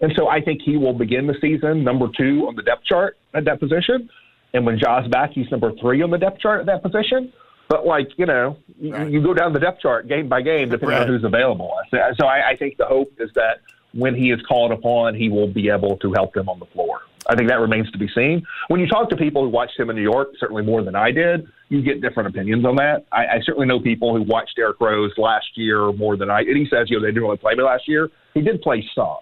And 0.00 0.12
so 0.16 0.28
I 0.28 0.40
think 0.40 0.62
he 0.62 0.76
will 0.76 0.92
begin 0.92 1.28
the 1.28 1.36
season 1.40 1.84
number 1.84 2.08
two 2.14 2.46
on 2.48 2.56
the 2.56 2.62
depth 2.62 2.84
chart 2.84 3.16
at 3.34 3.44
that 3.44 3.60
position. 3.60 4.10
And 4.52 4.66
when 4.66 4.78
Ja's 4.78 5.08
back, 5.08 5.30
he's 5.32 5.48
number 5.50 5.72
three 5.80 6.02
on 6.02 6.10
the 6.10 6.18
depth 6.18 6.40
chart 6.40 6.60
at 6.60 6.66
that 6.66 6.82
position. 6.82 7.32
But 7.68 7.86
like 7.86 8.08
you 8.16 8.26
know, 8.26 8.58
right. 8.82 9.08
you, 9.08 9.20
you 9.20 9.22
go 9.22 9.32
down 9.32 9.52
the 9.52 9.60
depth 9.60 9.80
chart 9.80 10.08
game 10.08 10.28
by 10.28 10.42
game 10.42 10.68
depending 10.68 10.98
right. 10.98 11.02
on 11.02 11.08
who's 11.08 11.24
available. 11.24 11.72
So 11.92 12.26
I, 12.26 12.50
I 12.50 12.56
think 12.56 12.78
the 12.78 12.86
hope 12.86 13.12
is 13.18 13.30
that 13.34 13.60
when 13.92 14.14
he 14.14 14.30
is 14.30 14.40
called 14.42 14.72
upon, 14.72 15.14
he 15.14 15.28
will 15.28 15.48
be 15.48 15.68
able 15.68 15.96
to 15.98 16.12
help 16.12 16.34
them 16.34 16.48
on 16.48 16.58
the 16.58 16.66
floor. 16.66 17.00
I 17.28 17.34
think 17.34 17.48
that 17.48 17.60
remains 17.60 17.90
to 17.90 17.98
be 17.98 18.08
seen. 18.14 18.46
When 18.68 18.80
you 18.80 18.86
talk 18.86 19.10
to 19.10 19.16
people 19.16 19.42
who 19.42 19.48
watched 19.48 19.78
him 19.78 19.90
in 19.90 19.96
New 19.96 20.02
York, 20.02 20.28
certainly 20.38 20.62
more 20.62 20.82
than 20.82 20.94
I 20.94 21.10
did, 21.10 21.48
you 21.68 21.82
get 21.82 22.00
different 22.00 22.28
opinions 22.28 22.64
on 22.64 22.76
that. 22.76 23.06
I, 23.10 23.26
I 23.26 23.40
certainly 23.44 23.66
know 23.66 23.80
people 23.80 24.16
who 24.16 24.22
watched 24.22 24.56
Derrick 24.56 24.80
Rose 24.80 25.12
last 25.16 25.46
year 25.54 25.92
more 25.92 26.16
than 26.16 26.30
I. 26.30 26.40
And 26.40 26.56
he 26.56 26.66
says, 26.70 26.88
you 26.88 26.98
know, 26.98 27.02
they 27.02 27.08
didn't 27.08 27.24
really 27.24 27.36
play 27.36 27.54
me 27.54 27.62
last 27.64 27.88
year. 27.88 28.08
He 28.34 28.40
did 28.40 28.62
play 28.62 28.88
some. 28.94 29.18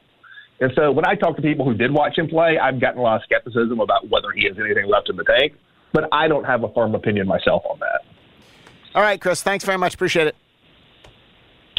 And 0.60 0.70
so 0.76 0.92
when 0.92 1.06
I 1.06 1.14
talk 1.14 1.36
to 1.36 1.42
people 1.42 1.64
who 1.64 1.74
did 1.74 1.90
watch 1.90 2.18
him 2.18 2.28
play, 2.28 2.58
I've 2.58 2.80
gotten 2.80 3.00
a 3.00 3.02
lot 3.02 3.16
of 3.16 3.22
skepticism 3.24 3.80
about 3.80 4.08
whether 4.08 4.30
he 4.30 4.44
has 4.44 4.56
anything 4.58 4.86
left 4.86 5.08
in 5.08 5.16
the 5.16 5.24
tank. 5.24 5.54
But 5.92 6.08
I 6.12 6.28
don't 6.28 6.44
have 6.44 6.64
a 6.64 6.72
firm 6.72 6.94
opinion 6.94 7.26
myself 7.26 7.62
on 7.70 7.78
that. 7.80 8.04
All 8.94 9.02
right, 9.02 9.20
Chris. 9.20 9.42
Thanks 9.42 9.64
very 9.64 9.78
much. 9.78 9.94
Appreciate 9.94 10.28
it. 10.28 10.36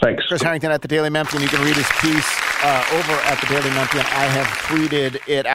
Thanks. 0.01 0.25
Chris 0.27 0.41
Herrington 0.41 0.71
at 0.71 0.81
the 0.81 0.87
Daily 0.87 1.09
Memphian. 1.09 1.41
You 1.41 1.47
can 1.47 1.63
read 1.63 1.75
his 1.75 1.89
piece 2.01 2.39
uh, 2.63 2.85
over 2.91 3.13
at 3.13 3.39
the 3.39 3.47
Daily 3.47 3.69
Memphian. 3.69 4.05
I 4.05 4.25
have 4.25 4.47
tweeted 4.47 5.19
it 5.27 5.54